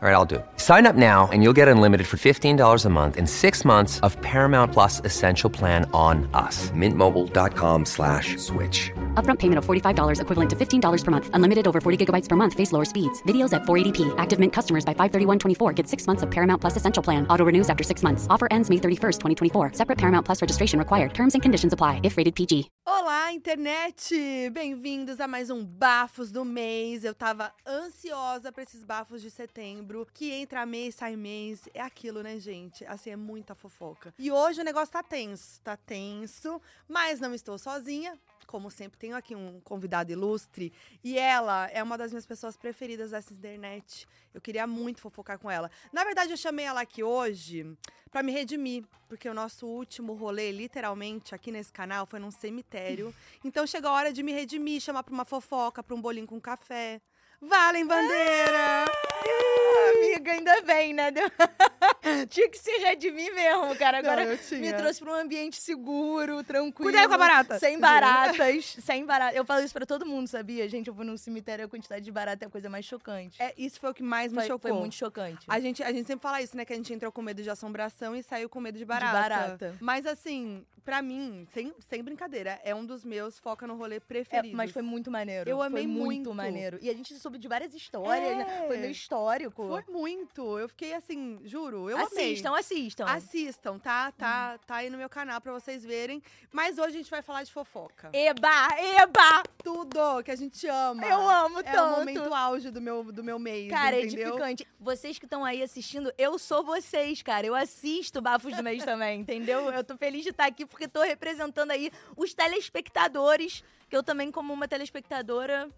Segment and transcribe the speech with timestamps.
[0.00, 0.36] All right, I'll do.
[0.36, 0.46] it.
[0.58, 4.16] Sign up now and you'll get unlimited for $15 a month in six months of
[4.22, 6.70] Paramount Plus Essential Plan on us.
[6.70, 8.92] Mintmobile.com slash switch.
[9.14, 11.30] Upfront payment of $45 equivalent to $15 per month.
[11.34, 12.54] Unlimited over 40 gigabytes per month.
[12.54, 13.20] Face lower speeds.
[13.24, 14.14] Videos at 480p.
[14.18, 17.26] Active Mint customers by 531.24 get six months of Paramount Plus Essential Plan.
[17.28, 18.28] Auto renews after six months.
[18.30, 19.72] Offer ends May 31st, 2024.
[19.72, 21.12] Separate Paramount Plus registration required.
[21.12, 22.70] Terms and conditions apply if rated PG.
[22.86, 24.08] Olá, internet!
[24.52, 27.02] Bem-vindos a mais um Bafos do Mês.
[27.04, 31.68] Eu tava ansiosa pra esses bafos de setembro, que entra mês, sai mês.
[31.72, 32.84] É aquilo, né, gente?
[32.86, 34.14] Assim, é muita fofoca.
[34.18, 38.18] E hoje o negócio tá tenso, tá tenso, mas não estou sozinha.
[38.46, 40.72] Como sempre, tenho aqui um convidado ilustre
[41.04, 44.08] e ela é uma das minhas pessoas preferidas dessa internet.
[44.32, 45.70] Eu queria muito fofocar com ela.
[45.92, 47.76] Na verdade, eu chamei ela aqui hoje
[48.10, 53.14] pra me redimir, porque o nosso último rolê, literalmente, aqui nesse canal, foi num cemitério.
[53.44, 56.40] Então chegou a hora de me redimir, chamar pra uma fofoca, pra um bolinho com
[56.40, 57.00] café.
[57.40, 58.84] Valem bandeira!
[58.84, 61.12] Ah, amiga, ainda bem, né?
[62.28, 64.02] Tinha que se redimir mesmo, cara.
[64.02, 64.60] Não, Agora tinha.
[64.60, 66.90] me trouxe pra um ambiente seguro, tranquilo.
[66.90, 67.58] Cuidado com a barata.
[67.58, 68.76] Sem baratas.
[68.82, 69.36] sem barata.
[69.36, 70.68] Eu falo isso pra todo mundo, sabia?
[70.68, 73.40] Gente, eu vou num cemitério, a quantidade de barata é a coisa mais chocante.
[73.40, 74.70] É, isso foi o que mais me foi, chocou.
[74.70, 75.44] foi muito chocante.
[75.48, 76.64] A gente, a gente sempre fala isso, né?
[76.64, 79.12] Que a gente entrou com medo de assombração e saiu com medo de barata.
[79.12, 79.76] barata.
[79.80, 84.00] Mas assim, pra mim, sem, sem brincadeira, é um dos meus foca no rolê É,
[84.00, 84.56] preferidos.
[84.56, 85.48] mas foi muito maneiro.
[85.50, 86.34] Eu amei foi muito, muito.
[86.34, 86.78] maneiro.
[86.80, 88.64] E a gente soube de várias histórias, né?
[88.66, 88.80] Foi É.
[88.80, 89.68] meio histórico.
[89.68, 90.58] Foi muito.
[90.58, 92.06] Eu fiquei assim, juro, eu amei.
[92.32, 93.04] assistam, assistam.
[93.04, 94.10] Assistam, tá?
[94.12, 96.22] Tá, tá aí no meu canal pra vocês verem.
[96.50, 98.08] Mas hoje a gente vai falar de fofoca.
[98.14, 98.68] Eba,
[99.02, 99.42] eba!
[99.62, 101.04] Tudo que a gente ama.
[101.04, 101.98] Eu amo É o tanto.
[101.98, 104.28] momento auge do meu, do meu mês, Cara, é entendeu?
[104.28, 104.66] edificante.
[104.80, 107.46] Vocês que estão aí assistindo, eu sou vocês, cara.
[107.46, 109.70] Eu assisto Bafos do Mês também, entendeu?
[109.70, 114.30] Eu tô feliz de estar aqui porque tô representando aí os telespectadores, que eu também,
[114.30, 115.68] como uma telespectadora,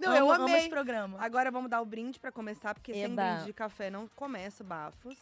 [0.00, 0.56] Não, amo, eu amo amei.
[0.62, 1.16] esse programa.
[1.20, 3.22] Agora vamos dar o brinde pra começar, porque sem Eba.
[3.34, 5.16] brinde de café não começa bafos.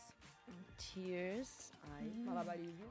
[0.78, 1.72] Cheers.
[1.92, 2.86] Ai, malabarismo.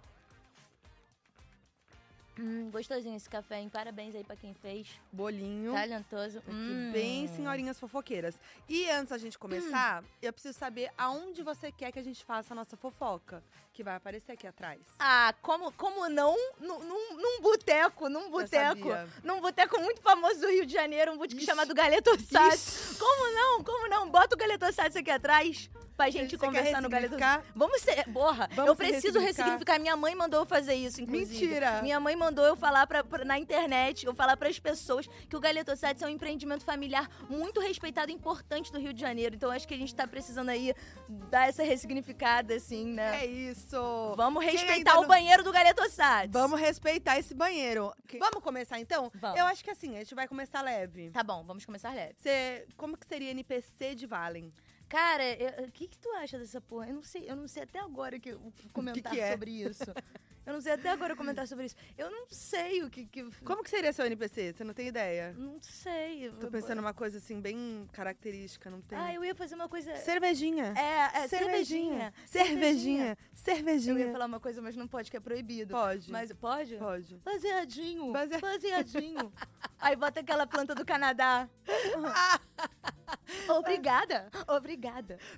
[2.40, 3.70] Hum, gostosinho esse café, hein?
[3.70, 4.88] Parabéns aí pra quem fez.
[5.12, 5.74] Bolinho.
[5.74, 6.42] Talentoso.
[6.48, 6.92] Hum.
[6.92, 8.40] bem senhorinhas fofoqueiras.
[8.70, 12.54] E antes da gente começar, eu preciso saber aonde você quer que a gente faça
[12.54, 13.44] a nossa fofoca,
[13.74, 14.82] que vai aparecer aqui atrás.
[15.00, 16.36] Ah, como, como não?
[16.60, 18.90] Num, num, num boteco, num boteco.
[19.24, 21.46] Num boteco muito famoso do Rio de Janeiro, um boteco Ixi.
[21.46, 22.56] chamado Galetossat.
[22.56, 22.96] Ixi.
[22.98, 23.64] Como não?
[23.64, 24.10] Como não?
[24.10, 27.22] Bota o Galetossat aqui atrás pra gente Você quer conversar no Galetossat.
[27.26, 27.54] ressignificar?
[27.56, 28.04] Vamos ser.
[28.14, 29.44] Porra, Vamos eu preciso ressignificar.
[29.44, 29.80] ressignificar.
[29.80, 31.46] Minha mãe mandou eu fazer isso, inclusive.
[31.48, 31.82] Mentira!
[31.82, 35.40] Minha mãe mandou eu falar pra, pra- na internet, eu falar pras pessoas que o
[35.40, 39.36] Galetossat é um empreendimento familiar muito respeitado e importante do Rio de Janeiro.
[39.36, 40.74] Então acho que a gente tá precisando aí
[41.30, 43.24] dar essa ressignificada, assim, né?
[43.24, 44.14] É isso!
[44.16, 46.30] Vamos respeitar ainda o não- banheiro do Galetossat.
[46.32, 47.92] Vamos respeitar esse banheiro.
[48.20, 49.12] Vamos começar então?
[49.16, 49.40] Vamos.
[49.40, 51.10] Eu acho que assim, a gente vai começar leve.
[51.10, 52.14] Tá bom, vamos começar leve.
[52.18, 54.54] Você, como que seria NPC de Valen?
[54.90, 56.88] Cara, eu- o que que tu acha dessa porra?
[56.88, 59.32] Eu não sei, eu não sei até agora que, o que comentar que é?
[59.32, 59.84] sobre isso.
[60.46, 61.76] Eu não sei até agora comentar sobre isso.
[61.98, 63.30] Eu não sei o que que...
[63.44, 64.54] Como que seria seu NPC?
[64.54, 65.34] Você não tem ideia?
[65.38, 66.32] Não sei.
[66.40, 68.98] Tô pensando numa coisa assim, bem característica, não tem?
[68.98, 69.94] Ah, eu ia fazer uma coisa...
[69.98, 70.74] Cervejinha.
[70.78, 72.14] É, é cervejinha.
[72.26, 72.26] cervejinha.
[72.26, 73.10] Cervejinha.
[73.20, 74.00] Eu Cervejinha.
[74.06, 75.74] ia falar uma coisa, mas não pode, que é proibido.
[75.74, 76.10] Pode.
[76.10, 76.78] Mas pode?
[76.78, 77.18] Pode.
[77.18, 78.14] Baseadinho.
[78.14, 79.34] Base- Baseadinho.
[79.80, 81.50] Aí bota aquela planta do Canadá.
[83.50, 84.30] obrigada.
[84.48, 84.77] Obrigada.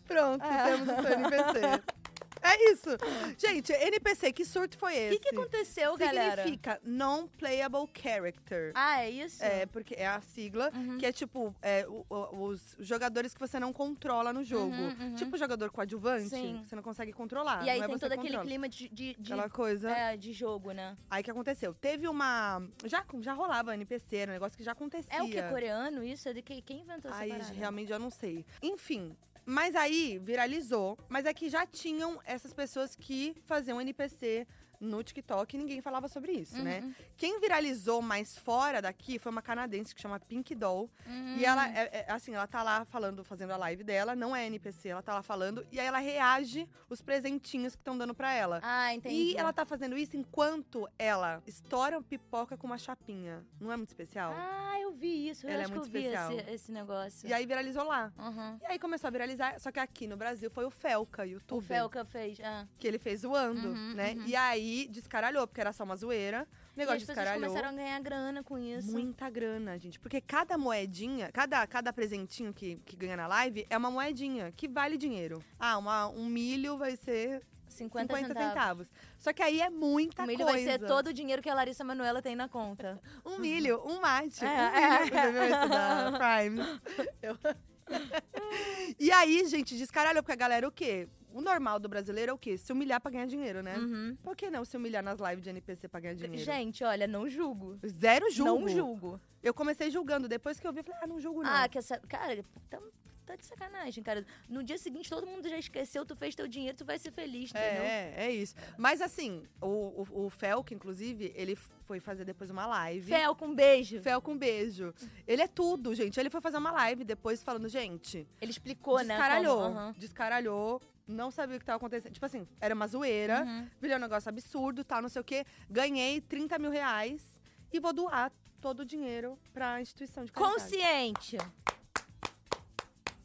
[0.08, 0.66] Pronto, Ah.
[0.66, 1.60] temos o seu NPC.
[2.42, 2.90] É isso.
[3.38, 5.20] Gente, NPC, que surto foi O esse?
[5.20, 6.38] que, que aconteceu, galera?
[6.44, 8.72] Significa Non-Playable Character.
[8.76, 9.44] Ah, é isso?
[9.44, 10.98] É, porque é a sigla, Uhum.
[10.98, 14.74] que é tipo, é, o- o- os jogadores que você não controla no jogo.
[14.74, 15.16] Uhum, uhum.
[15.16, 16.62] Tipo jogador coadjuvante, Sim.
[16.64, 17.66] você não consegue controlar.
[17.66, 19.92] E aí é tem você todo que aquele clima de, de, de- Aquela coisa.
[19.92, 20.96] é, de jogo, né?
[21.10, 21.74] Aí que aconteceu?
[21.74, 22.64] Teve uma.
[22.86, 25.14] Já, já rolava NPC, era um negócio que já acontecia.
[25.14, 25.42] É o que?
[25.44, 26.30] Coreano isso?
[26.30, 27.54] É de que, quem inventou essa Aí parada?
[27.54, 28.46] realmente eu não sei.
[28.64, 29.14] Enfim.
[29.50, 30.96] Mas aí viralizou.
[31.10, 34.46] Mas é que já tinham essas pessoas que faziam NPC
[34.80, 36.80] no TikTok e ninguém falava sobre isso, né?
[36.82, 36.94] Uhum.
[37.18, 40.90] Quem viralizou mais fora daqui foi uma canadense que chama Pink Doll.
[41.06, 41.36] Hum.
[41.38, 44.46] E ela, é, é, assim, ela tá lá falando, fazendo a live dela, não é
[44.48, 48.34] NPC, ela tá lá falando, e aí ela reage os presentinhos que estão dando pra
[48.34, 48.60] ela.
[48.64, 49.34] Ah, entendi.
[49.34, 53.44] E ela tá fazendo isso enquanto ela estoura pipoca com uma chapinha.
[53.60, 54.34] Não é muito especial?
[54.36, 55.46] Ah, eu vi isso.
[55.46, 56.32] Eu Ela é acho muito que eu vi especial.
[56.32, 57.28] esse, esse negócio.
[57.30, 58.12] E aí viralizou lá.
[58.18, 58.58] Uhum.
[58.62, 61.68] E aí começou a viralizar, só que aqui no Brasil foi o Felca, O youtuber.
[61.68, 62.40] Felca fez.
[62.42, 62.66] Ah.
[62.78, 64.14] Que ele fez zoando, Uhum, né?
[64.18, 64.26] uhum.
[64.26, 66.48] E aí descaralhou, porque era só uma zoeira.
[66.76, 67.48] O E negócio as pessoas descaralhou.
[67.50, 68.92] começaram a ganhar grana com isso.
[68.92, 70.00] Muita grana, gente.
[70.00, 74.68] Porque cada moedinha, cada, cada presentinho que, que ganha na live é uma moedinha que
[74.68, 75.44] vale dinheiro.
[75.60, 78.50] Ah, uma, um milho vai ser 50, 50 centavos.
[78.88, 78.92] centavos.
[79.18, 80.52] Só que aí é muita O milho coisa.
[80.66, 83.00] vai ser todo o dinheiro que a Larissa Manoela tem na conta.
[83.26, 84.44] Um milho, um mate.
[84.44, 85.00] É, um é.
[85.04, 85.14] milho.
[85.14, 86.80] Você viu esse da Prime?
[87.22, 87.38] Eu-
[89.00, 91.08] e aí, gente, descaralhou, porque a galera o quê?
[91.34, 92.58] O normal do brasileiro é o quê?
[92.58, 93.78] Se humilhar pra ganhar dinheiro, né?
[93.78, 94.18] Uhum.
[94.24, 96.38] Por que não se humilhar nas lives de NPC pra ganhar dinheiro?
[96.44, 97.78] Gente, olha, não julgo.
[97.88, 98.62] Zero julgo.
[98.62, 99.22] Não julgo.
[99.44, 101.50] Eu comecei julgando, depois que eu vi, eu falei, ah, não julgo não.
[101.52, 101.98] Ah, que essa.
[102.00, 102.80] Cara, tá,
[103.26, 104.26] tá de sacanagem, cara.
[104.50, 107.52] No dia seguinte, todo mundo já esqueceu, tu fez teu dinheiro, tu vai ser feliz,
[107.52, 107.84] entendeu?
[107.84, 108.56] É, é isso.
[108.78, 113.08] Mas assim, o, o, o Felk, inclusive, ele foi fazer depois uma live.
[113.12, 114.02] Fel, com beijo.
[114.02, 114.94] Fel com beijo.
[115.28, 116.20] Ele é tudo, gente.
[116.20, 119.16] Ele foi fazer uma live depois falando, gente, Ele explicou, né?
[119.16, 119.58] descaralhou.
[119.62, 119.96] como- Aham.
[119.98, 120.82] Descaralhou.
[121.10, 122.14] Não sabia o que tava acontecendo.
[122.14, 123.44] Tipo assim, era uma zoeira.
[123.44, 123.68] Uhum.
[123.82, 125.44] Virou um negócio absurdo, tal, não sei o quê.
[125.70, 127.42] Ganhei 30 mil reais
[127.74, 130.62] e vou doar todo o dinheiro pra instituição de caridade.
[130.62, 131.38] Consciente.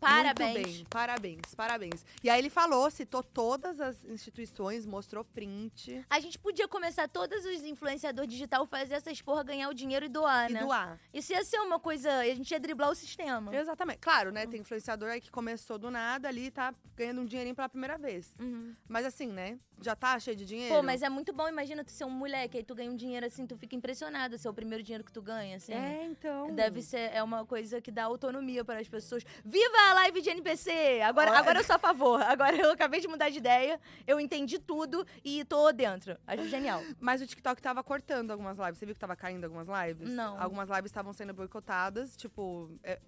[0.05, 0.67] Muito Parabéns.
[0.67, 2.07] bem, parabéns, parabéns.
[2.23, 7.45] E aí ele falou, citou todas as instituições, mostrou print A gente podia começar todos
[7.45, 10.61] os influenciadores digital fazer essas porra ganhar o dinheiro e doar, e né?
[10.61, 11.01] doar.
[11.13, 12.11] Isso ia ser uma coisa.
[12.19, 13.55] A gente ia driblar o sistema.
[13.55, 13.99] Exatamente.
[13.99, 14.47] Claro, né?
[14.47, 18.35] Tem influenciador aí que começou do nada ali, tá ganhando um dinheirinho pela primeira vez.
[18.39, 18.75] Uhum.
[18.89, 19.59] Mas assim, né?
[19.81, 20.75] Já tá cheio de dinheiro.
[20.75, 21.49] Pô, mas é muito bom.
[21.49, 24.39] Imagina tu ser um moleque, aí tu ganha um dinheiro assim, tu fica impressionado.
[24.39, 25.73] Se é o primeiro dinheiro que tu ganha, assim.
[25.73, 26.55] É, então.
[26.55, 29.25] Deve ser, é uma coisa que dá autonomia para as pessoas.
[29.45, 31.01] Viva a live de NPC!
[31.03, 31.41] Agora, Olha.
[31.41, 32.23] agora eu sou a favor.
[32.23, 36.17] Agora eu acabei de mudar de ideia, eu entendi tudo e tô dentro.
[36.27, 36.83] Acho genial.
[36.99, 38.79] Mas o TikTok tava cortando algumas lives.
[38.79, 40.09] Você viu que tava caindo algumas lives?
[40.09, 40.41] Não.
[40.41, 42.71] Algumas lives estavam sendo boicotadas, tipo.
[42.83, 42.99] é,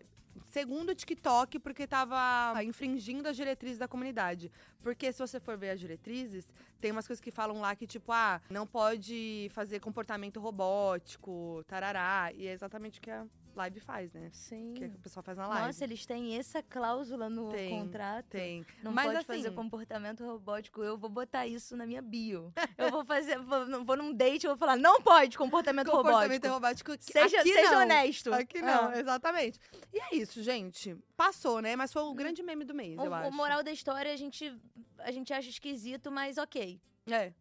[0.44, 4.50] Segundo o TikTok, porque tava infringindo as diretrizes da comunidade.
[4.82, 8.12] Porque se você for ver as diretrizes, tem umas coisas que falam lá que, tipo,
[8.12, 12.30] ah, não pode fazer comportamento robótico, tarará.
[12.34, 14.28] E é exatamente o que a live faz, né?
[14.32, 14.72] Sim.
[14.72, 15.66] O que a pessoa faz na live.
[15.66, 18.26] Nossa, eles têm essa cláusula no Tem, contrato.
[18.28, 18.64] Tem.
[18.82, 20.82] Não Mas, pode assim, fazer comportamento robótico.
[20.82, 22.52] Eu vou botar isso na minha bio.
[22.78, 26.90] eu vou fazer, vou, vou num date, eu vou falar, não pode comportamento, Comportamento robótico.
[26.92, 27.12] robótico.
[27.12, 27.82] Seja, aqui seja não.
[27.82, 28.32] honesto.
[28.32, 28.98] Aqui não, Ah.
[28.98, 29.58] exatamente.
[29.92, 30.96] E é isso, gente.
[31.16, 31.74] Passou, né?
[31.76, 33.28] Mas foi o grande meme do mês, eu O, acho.
[33.28, 34.54] o moral da história a gente,
[34.98, 36.80] a gente acha esquisito, mas ok.
[37.10, 37.32] É.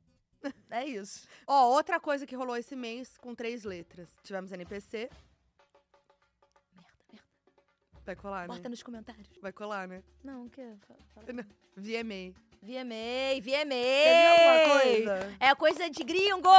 [0.69, 1.27] É isso.
[1.47, 4.15] Ó, outra coisa que rolou esse mês com três letras.
[4.21, 5.09] Tivemos NPC.
[8.05, 8.69] Vai colar, Bota né?
[8.69, 9.27] nos comentários.
[9.41, 10.03] Vai colar, né?
[10.23, 10.75] Não, o quê?
[10.87, 11.45] Fala- fala.
[11.75, 12.33] VMA.
[12.65, 14.81] VMA, VMA!
[14.81, 15.33] coisa?
[15.39, 16.49] É coisa de gringo!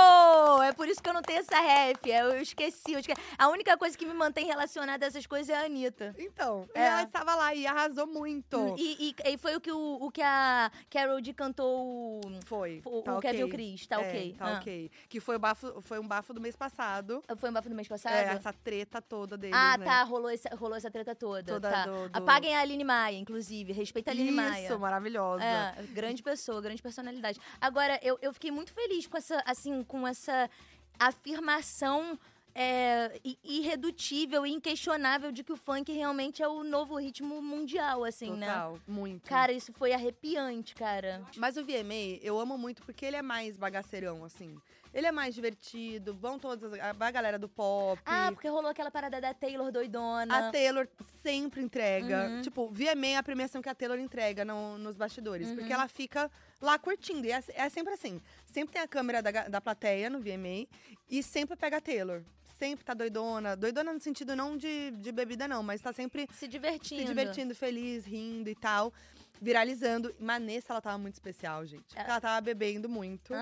[0.63, 1.99] É por isso que eu não tenho essa ref.
[2.07, 3.21] Eu esqueci, eu esqueci.
[3.37, 6.15] A única coisa que me mantém relacionada a essas coisas é a Anitta.
[6.19, 6.87] Então, É.
[6.87, 8.75] ela estava lá e arrasou muito.
[8.79, 12.21] E, e- e foi o que, o, o que a Carol D cantou.
[12.21, 12.81] o- Foi.
[12.85, 13.31] O, tá o ok.
[13.33, 14.35] Kevin Cris, tá É, ok.
[14.39, 14.59] Tá Ah.
[14.59, 14.91] ok.
[15.09, 17.23] Que foi, o bafo, foi um bafo do mês passado.
[17.37, 18.15] Foi um bafo do mês passado?
[18.15, 19.85] É, essa treta toda deles, ah, né?
[19.85, 20.03] tá.
[20.05, 21.43] Rolou essa, rolou essa treta toda.
[21.43, 21.85] Toda tá.
[21.87, 23.73] do- do- Apaguem a Aline Maia, inclusive.
[23.73, 24.67] Respeita a Aline Maia.
[24.67, 25.43] Isso, maravilhosa.
[25.45, 27.41] É, grande pessoa, grande personalidade.
[27.59, 30.51] Agora, eu, eu fiquei muito feliz com essa, assim, com essa
[30.99, 32.19] afirmação
[32.55, 38.33] é, irredutível e inquestionável de que o funk realmente é o novo ritmo mundial, assim,
[38.33, 38.47] né?
[38.47, 39.29] Total, muito.
[39.29, 41.23] Cara, isso foi arrepiante, cara.
[41.37, 44.57] Mas o VMA eu amo muito porque ele é mais bagaceirão, assim.
[44.97, 48.01] Ele é mais divertido, vão todas as, a a galera do pop.
[48.07, 50.49] Ah, porque rolou aquela parada da Taylor doidona.
[50.49, 50.89] A Taylor
[51.23, 52.29] sempre entrega.
[52.31, 52.41] Uhum.
[52.41, 55.49] Tipo, VMA é a premiação que a Taylor entrega no- nos bastidores.
[55.49, 55.57] Uhum.
[55.57, 56.31] Porque ela fica
[56.63, 57.27] lá curtindo.
[57.27, 58.23] E é, é sempre assim.
[58.47, 60.67] Sempre tem a câmera da, da plateia no VMA
[61.11, 62.23] e sempre pega a Taylor.
[62.59, 63.55] Sempre tá doidona.
[63.55, 67.03] Doidona no sentido não de, de bebida, não, mas tá sempre Se divertindo.
[67.03, 68.95] se divertindo, feliz, rindo e tal.
[69.41, 70.15] Viralizando.
[70.19, 71.97] Mas nesse ela tava muito especial, gente.
[71.97, 72.03] É.
[72.03, 73.33] Ela tava bebendo muito.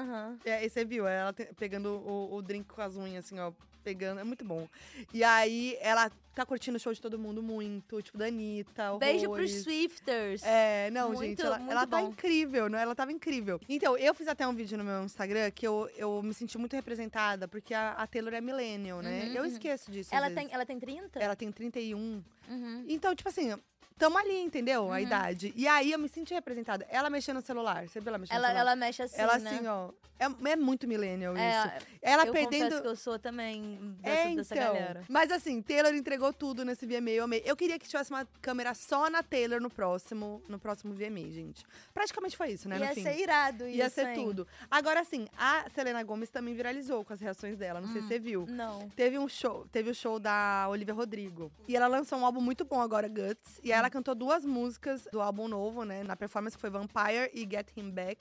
[0.44, 3.52] É, e você viu, ela te- pegando o, o drink com as unhas, assim, ó.
[3.82, 4.66] Pegando, é muito bom.
[5.12, 9.30] E aí, ela tá curtindo o show de todo mundo muito, tipo, da Anitta, Beijo
[9.30, 9.62] pros horrores.
[9.62, 10.42] Swifters.
[10.42, 12.82] É, não, Muito, gente, ela, ela tá incrível, né?
[12.82, 13.60] Ela tava incrível.
[13.68, 16.74] Então, eu fiz até um vídeo no meu Instagram que eu, eu me senti muito
[16.74, 19.24] representada, porque a, a Taylor é millennial, né?
[19.26, 19.48] Uhum, eu uhum.
[19.48, 20.14] esqueço disso.
[20.14, 21.18] Ela, tem, ela tem 30?
[21.18, 22.22] Ela tem 31.
[22.48, 22.84] Uhum.
[22.88, 23.54] Então, tipo assim,
[23.98, 24.84] tamo ali, entendeu?
[24.92, 24.98] A Uhum.
[24.98, 25.52] idade.
[25.56, 26.86] E aí eu me senti representada.
[26.88, 27.88] Ela mexendo no celular.
[27.88, 28.70] Você viu ela mexendo Ela, no celular?
[28.72, 29.50] ela mexe assim, ela né?
[29.50, 29.90] assim, ó.
[30.16, 31.86] É, é muito millennial É, isso.
[32.00, 32.62] Ela eu perdendo.
[32.66, 34.66] confesso que eu sou também dessa, É, dessa então.
[34.72, 35.02] galera.
[35.08, 37.10] Mas assim, Taylor entregou tudo nesse VMA.
[37.10, 37.42] Eu amei.
[37.44, 41.64] Eu queria que tivesse uma câmera só na Taylor no próximo, no próximo VMA, gente.
[41.92, 42.78] Praticamente foi isso, né?
[42.78, 43.02] no Ia fim.
[43.02, 44.14] ser irado isso, Ia ser hein?
[44.24, 44.46] tudo.
[44.70, 47.80] Agora, assim, a Selena Gomes também viralizou com as reações dela.
[47.80, 48.46] Não sei se você viu.
[48.48, 48.88] Não.
[48.90, 51.50] Teve um show, teve o show da Olivia Rodrigo.
[51.66, 53.58] E ela lançou um álbum muito bom agora, Guts.
[53.64, 56.02] E aí ela cantou duas músicas do álbum novo, né?
[56.02, 58.18] Na performance foi Vampire e Get Him Back.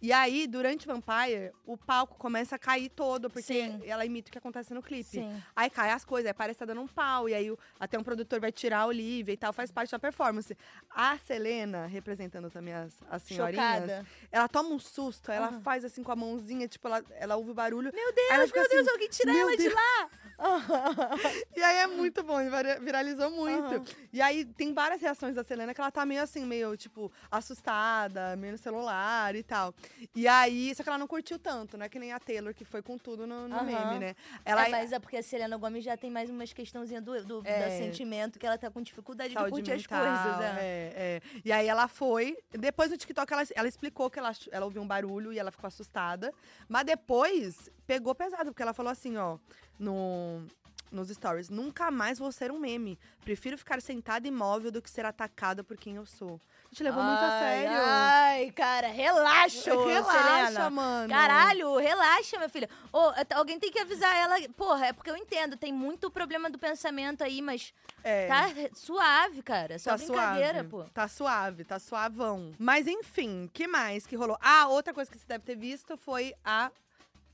[0.00, 3.80] E aí, durante Vampire, o palco começa a cair todo, porque Sim.
[3.84, 5.04] ela imita o que acontece no clipe.
[5.10, 5.42] Sim.
[5.56, 7.98] Aí cai as coisas, aí parece que tá dando um pau, e aí o- até
[7.98, 10.56] um produtor vai tirar a Olivia e tal, faz parte da performance.
[10.90, 14.06] A Selena, representando também as, as senhorinhas, Chocada.
[14.30, 15.60] ela toma um susto, ela Aham.
[15.62, 17.90] faz assim com a mãozinha, tipo, ela, ela ouve o barulho.
[17.94, 20.10] Meu Deus, meu Deus, assim, alguém tira "Meu ela de Deus." lá!
[21.56, 23.74] E aí é muito bom, vira- viralizou muito.
[23.74, 23.84] Aham.
[24.12, 28.34] E aí tem várias reações da Selena que ela tá meio assim, meio, tipo, assustada,
[28.36, 29.72] meio no celular e tal.
[30.14, 31.88] E aí, só que ela não curtiu tanto, né?
[31.88, 34.16] Que nem a Taylor, que foi com tudo no, no meme, né?
[34.44, 37.42] Ela é, mas é porque a Selena Gomes já tem mais umas questãozinhas do, do,
[37.42, 37.78] do É.
[37.78, 40.40] sentimento, que ela tá com dificuldade de saúde curtir as mental, coisas.
[40.40, 40.60] É.
[40.60, 41.40] é, é.
[41.44, 42.36] E aí ela foi.
[42.50, 45.68] Depois no TikTok ela, ela explicou que ela, ela ouviu um barulho e ela ficou
[45.68, 46.32] assustada.
[46.68, 49.38] Mas depois pegou pesado, porque ela falou assim, ó,
[49.78, 50.46] no,
[50.90, 52.98] nos stories: nunca mais vou ser um meme.
[53.24, 56.40] Prefiro ficar sentada imóvel do que ser atacada por quem eu sou.
[56.74, 57.76] Gente levou muito a Ai, sério.
[57.80, 60.70] Ai, cara, relaxa, Relaxa, Selena.
[60.70, 61.08] mano.
[61.08, 62.68] Caralho, relaxa, minha filha.
[63.14, 64.34] At- alguém tem que avisar ela.
[64.56, 68.26] Porra, é porque eu entendo, tem muito problema do pensamento aí, mas É.
[68.26, 69.78] tá suave, cara.
[69.78, 70.68] Só Tá brincadeira, suave.
[70.68, 70.82] pô.
[70.92, 72.52] Tá suave, tá suavão.
[72.58, 74.36] Mas enfim, que mais que rolou?
[74.40, 76.72] Ah, outra coisa que você deve ter visto foi a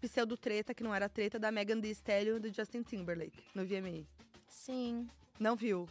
[0.03, 4.05] pseudo-treta, que não era treta, da Megan Thee Stallion e do Justin Timberlake, no VMA.
[4.47, 5.09] Sim.
[5.39, 5.89] Não viu?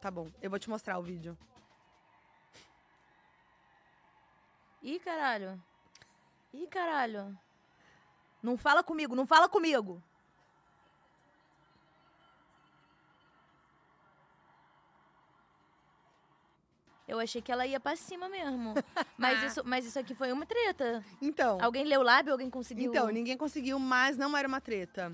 [0.00, 1.36] Tá bom, eu vou te mostrar o vídeo.
[4.84, 5.58] Ih, caralho.
[6.52, 7.36] Ih, caralho.
[8.42, 10.02] Não fala comigo, não fala comigo.
[17.08, 18.74] Eu achei que ela ia pra cima mesmo.
[19.16, 21.02] Mas isso, mas isso aqui foi uma treta.
[21.22, 22.32] Então, Alguém leu o lábio?
[22.32, 22.90] Alguém conseguiu?
[22.90, 25.12] então, ninguém conseguiu, mas não era uma treta.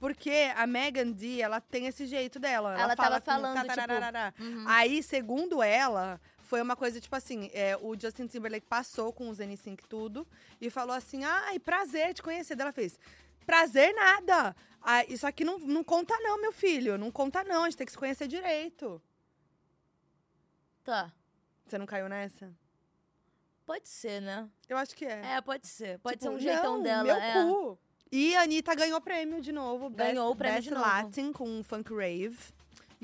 [0.00, 2.72] Porque a Megan Thee, ela tem esse jeito dela.
[2.72, 4.34] Ela, Ela fala tava falando, tatararará.
[4.40, 4.64] Uhum.
[4.66, 9.38] Aí, segundo ela, foi uma coisa tipo assim: é, o Justin Timberlake passou com os
[9.38, 10.26] N5 tudo
[10.60, 12.54] e falou assim: ai, prazer te conhecer.
[12.54, 12.98] Daí Ela fez:
[13.44, 14.54] prazer nada.
[14.80, 16.98] Ah, isso aqui não, não conta, não, meu filho.
[16.98, 17.62] Não conta, não.
[17.62, 19.00] A gente tem que se conhecer direito.
[20.84, 21.12] Tá.
[21.66, 22.54] Você não caiu nessa?
[23.64, 24.48] Pode ser, né?
[24.68, 25.36] Eu acho que é.
[25.36, 25.98] É, pode ser.
[26.00, 27.04] Pode Tipo, ser um jeitão não, dela.
[27.04, 27.32] Meu é.
[27.32, 27.78] cu.
[28.12, 29.88] E a Anitta ganhou prêmio de novo.
[29.88, 30.86] Ganhou Best, o prêmio Best de novo.
[30.86, 32.38] Latin com Funk Rave.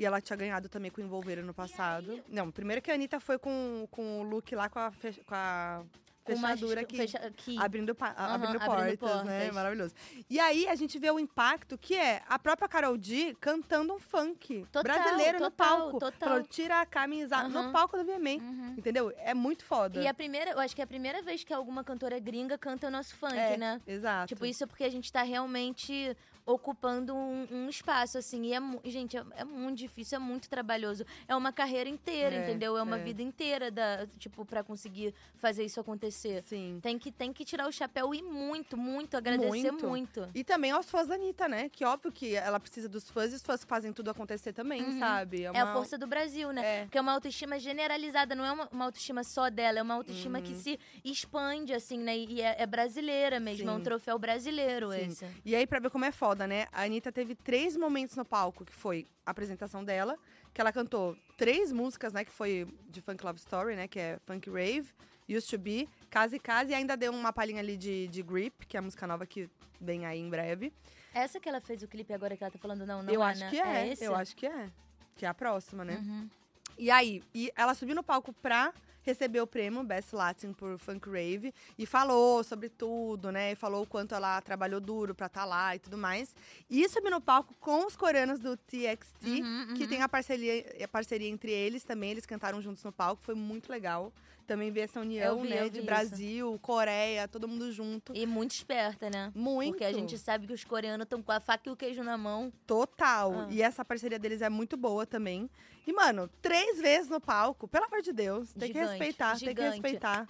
[0.01, 2.19] E ela tinha ganhado também com o Envolver no passado.
[2.27, 5.35] Não, primeiro que a Anitta foi com, com o look lá com a, fe- com
[5.35, 5.83] a
[6.25, 9.37] fechadura que fecha- que- abrindo, pa- Aham, abrindo, abrindo portas, né?
[9.41, 9.53] portas.
[9.55, 9.93] Maravilhoso.
[10.27, 13.99] E aí a gente vê o impacto que é a própria Carol D cantando um
[13.99, 15.99] funk Total, brasileiro no total, palco.
[15.99, 16.29] total.
[16.29, 17.49] Falou, tira a camisa Aham.
[17.67, 18.41] no palco do VMA.
[18.41, 18.75] Uhum.
[18.75, 19.13] Entendeu?
[19.17, 20.01] É muito foda.
[20.01, 22.87] E a primeira, eu acho que é a primeira vez que alguma cantora gringa canta
[22.87, 23.79] o nosso funk, É, né?
[23.85, 24.29] Exato.
[24.29, 26.17] Tipo, isso é porque a gente tá realmente
[26.53, 28.45] ocupando um, um espaço, assim.
[28.47, 31.05] E, é, gente, é, é muito difícil, é muito trabalhoso.
[31.27, 32.77] É uma carreira inteira, É, entendeu?
[32.77, 33.03] É uma é.
[33.03, 36.43] vida inteira, da, tipo, pra conseguir fazer isso acontecer.
[36.43, 36.79] Sim.
[36.81, 39.87] Tem que, tem que tirar o chapéu e muito, muito, agradecer Muito.
[39.87, 40.29] muito.
[40.35, 41.69] E também aos fãs da Anitta, né?
[41.69, 44.81] Que óbvio que ela precisa dos fãs e os fãs que fazem tudo acontecer também,
[44.83, 44.99] Uhum.
[44.99, 45.43] sabe?
[45.43, 46.61] É a uma- força do Brasil, né?
[46.65, 46.81] É.
[46.83, 50.41] Porque é uma autoestima generalizada, não é uma, uma autoestima só dela, é uma autoestima
[50.41, 50.59] que Uhum.
[50.59, 52.17] se expande, assim, né?
[52.17, 53.83] E é, é brasileira mesmo, é um Sim.
[53.83, 54.97] troféu brasileiro Sim.
[55.07, 55.25] esse.
[55.45, 56.67] E aí, pra ver como é foda, né?
[56.71, 60.17] A Anitta teve três momentos no palco, que foi a apresentação dela,
[60.53, 62.23] que ela cantou três músicas, né?
[62.25, 63.87] Que foi de Funk Love Story, né?
[63.87, 64.93] Que é Funk Rave,
[65.29, 68.65] Used to Be, Casa e Casa, e ainda deu uma palhinha ali de, de Grip,
[68.65, 70.73] que é a música nova que vem aí em breve.
[71.13, 73.31] Essa que ela fez o clipe agora que ela tá falando, não, não eu é,
[73.31, 73.49] acho né?
[73.49, 74.03] que é, esse?
[74.03, 74.69] eu acho que é.
[75.15, 75.95] Que é a próxima, né?
[75.95, 76.29] Uhum.
[76.77, 81.09] E aí, e ela subiu no palco pra receber o prêmio Best Latin por Funk
[81.09, 83.51] Rave e falou sobre tudo, né?
[83.51, 86.35] E falou o quanto ela trabalhou duro pra estar lá e tudo mais.
[86.69, 89.89] E subiu no palco com os coreanos do TXT, Uhum, que uhum.
[89.89, 92.11] tem a parceria, a parceria entre eles também.
[92.11, 94.11] Eles cantaram juntos no palco, foi muito legal.
[94.51, 95.69] Também ver essa união, vi, né?
[95.69, 95.85] De isso.
[95.85, 98.11] Brasil, Coreia, todo mundo junto.
[98.13, 99.31] E muito esperta, né?
[99.33, 99.69] Muito.
[99.69, 102.17] Porque a gente sabe que os coreanos estão com a faca e o queijo na
[102.17, 102.51] mão.
[102.67, 103.31] Total.
[103.31, 103.47] Ah.
[103.49, 105.49] E essa parceria deles é muito boa também.
[105.87, 108.51] E, mano, três vezes no palco, pelo amor de Deus.
[108.51, 109.71] Tem que Gigante, respeitar, tem que gigante.
[109.71, 110.27] respeitar.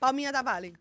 [0.00, 0.72] Palminha da Vale.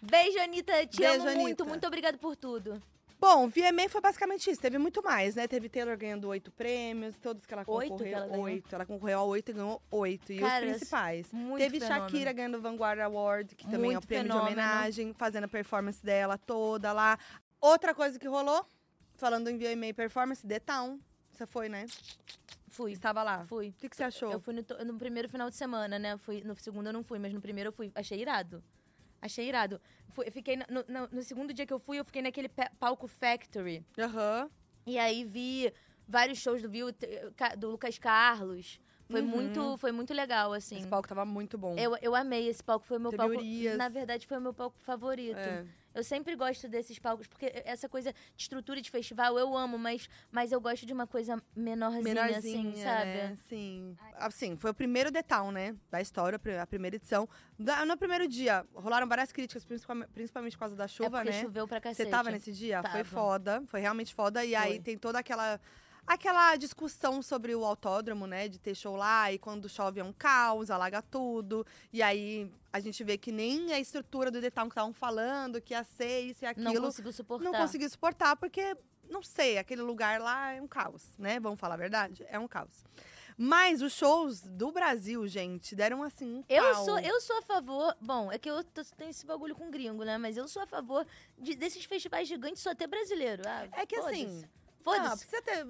[0.00, 0.86] Beijo, Anitta.
[0.86, 1.40] Te Beijo, amo muito.
[1.42, 1.64] Anitta.
[1.66, 2.82] Muito obrigada por tudo.
[3.20, 4.60] Bom, VMA foi basicamente isso.
[4.60, 5.48] Teve muito mais, né?
[5.48, 8.08] Teve Taylor ganhando oito prêmios, todos que ela Oito concorreu.
[8.08, 8.44] que ela ganhou?
[8.44, 8.74] Oito.
[8.74, 10.32] Ela concorreu a oito e ganhou oito.
[10.32, 11.32] E Cara, os principais.
[11.32, 12.04] muito Teve fenômeno.
[12.10, 14.46] Shakira ganhando o Vanguard Award, que também é o Muito prêmio fenômeno.
[14.48, 17.18] de homenagem, fazendo a performance dela toda lá.
[17.60, 18.64] Outra coisa que rolou,
[19.14, 21.00] falando em VMA Performance, The Town.
[21.32, 21.86] Você foi, né?
[22.68, 22.92] Fui.
[22.92, 23.44] Estava lá.
[23.46, 23.70] Fui.
[23.70, 24.30] O que, que você achou?
[24.30, 26.16] Eu fui no, no primeiro final de semana, né?
[26.18, 27.90] Fui, no segundo eu não fui, mas no primeiro eu fui.
[27.96, 28.62] Achei irado.
[29.20, 29.80] Achei irado.
[30.10, 32.48] Fui, fiquei no, no- no segundo dia que eu fui, eu fiquei naquele
[32.78, 33.84] palco Factory.
[33.98, 34.48] Aham.
[34.86, 35.72] E aí vi
[36.06, 36.68] vários shows do,
[37.58, 38.80] do Lucas Carlos.
[39.10, 39.26] Foi, Uhum.
[39.26, 40.76] muito, foi muito legal, assim.
[40.76, 41.74] Esse palco tava muito bom.
[41.78, 43.42] Eu, eu amei esse palco, foi o meu Teve palco.
[43.76, 45.38] Na verdade, foi o meu palco favorito.
[45.38, 45.64] É.
[45.94, 50.08] Eu sempre gosto desses palcos, porque essa coisa de estrutura de festival eu amo, mas,
[50.30, 53.04] mas eu gosto de uma coisa menorzinha, Menorzinha, assim, sabe?
[53.06, 53.36] né?
[53.48, 53.96] Sim.
[54.14, 55.74] Assim, foi o primeiro detal, né?
[55.90, 57.28] Da história, a primeira edição.
[57.58, 61.40] No primeiro dia, rolaram várias críticas, principalme- principalmente por causa da é chuva, porque né?
[61.42, 62.04] choveu pra cacete.
[62.04, 62.82] Você tava nesse dia?
[62.82, 63.04] Foi Tava.
[63.04, 64.44] foda, foi realmente foda.
[64.44, 64.80] E aí Foi.
[64.80, 65.60] tem toda aquela.
[66.08, 68.48] Aquela discussão sobre o autódromo, né?
[68.48, 71.66] De ter show lá e quando chove é um caos, alaga tudo.
[71.92, 75.74] E aí a gente vê que nem a estrutura do detal que estavam falando, que
[75.74, 76.72] ia ser isso e aquilo.
[76.72, 77.44] Não conseguiu suportar.
[77.44, 78.76] não conseguiu suportar, porque,
[79.08, 81.38] não sei, aquele lugar lá é um caos, né?
[81.38, 82.24] Vamos falar a verdade?
[82.30, 82.84] É um caos.
[83.40, 86.84] Mas os shows do Brasil, gente, deram assim um Eu pau.
[86.84, 87.96] sou, eu sou a favor.
[88.00, 90.18] Bom, é que eu tenho esse bagulho com gringo, né?
[90.18, 91.06] Mas eu sou a favor
[91.38, 93.44] de, desses festivais gigantes só ter brasileiro.
[93.46, 93.94] Ah, É que
[94.80, 95.08] foda-se.
[95.08, 95.66] Não, precisa ter.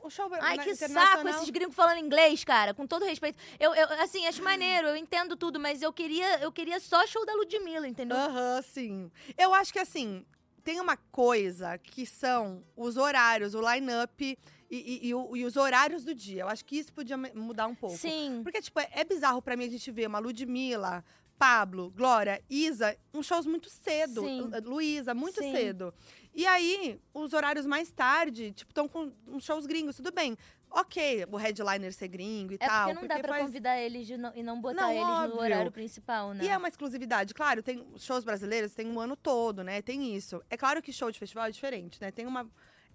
[0.00, 2.72] O show Ai, na- que saco esses gringos falando inglês, cara.
[2.74, 3.38] Com todo respeito.
[3.58, 7.24] Eu, eu, assim, acho maneiro, eu entendo tudo, mas eu queria, eu queria só show
[7.26, 8.16] da Ludmilla, entendeu?
[8.16, 9.10] Aham, sim.
[9.36, 10.24] Eu acho que assim,
[10.64, 14.38] tem uma coisa que são os horários, o line-up
[14.70, 16.42] e, e- e e os horários do dia.
[16.42, 17.96] Eu acho que isso podia mudar um pouco.
[17.96, 18.40] Sim.
[18.42, 21.02] Porque, tipo, é, é bizarro pra mim a gente ver uma Ludmilla,
[21.38, 24.22] Pablo, Glória, Isa, uns shows muito cedo.
[24.22, 24.50] Sim.
[24.64, 25.52] Luísa, muito Sim.
[25.52, 25.94] cedo.
[26.38, 30.38] E aí, os horários mais tarde, tipo, estão com uns shows gringos, tudo bem.
[30.70, 32.86] Ok, o headliner ser gringo e É tal.
[32.90, 35.34] porque não dá pra faz- convidar eles não- e não botar Não, eles óbvio.
[35.34, 36.44] no horário principal, né?
[36.44, 37.34] E é uma exclusividade.
[37.34, 39.82] Claro, tem shows brasileiros, tem um ano todo, né?
[39.82, 40.40] Tem isso.
[40.48, 42.12] É claro que show de festival é diferente, né?
[42.12, 42.48] Tem uma.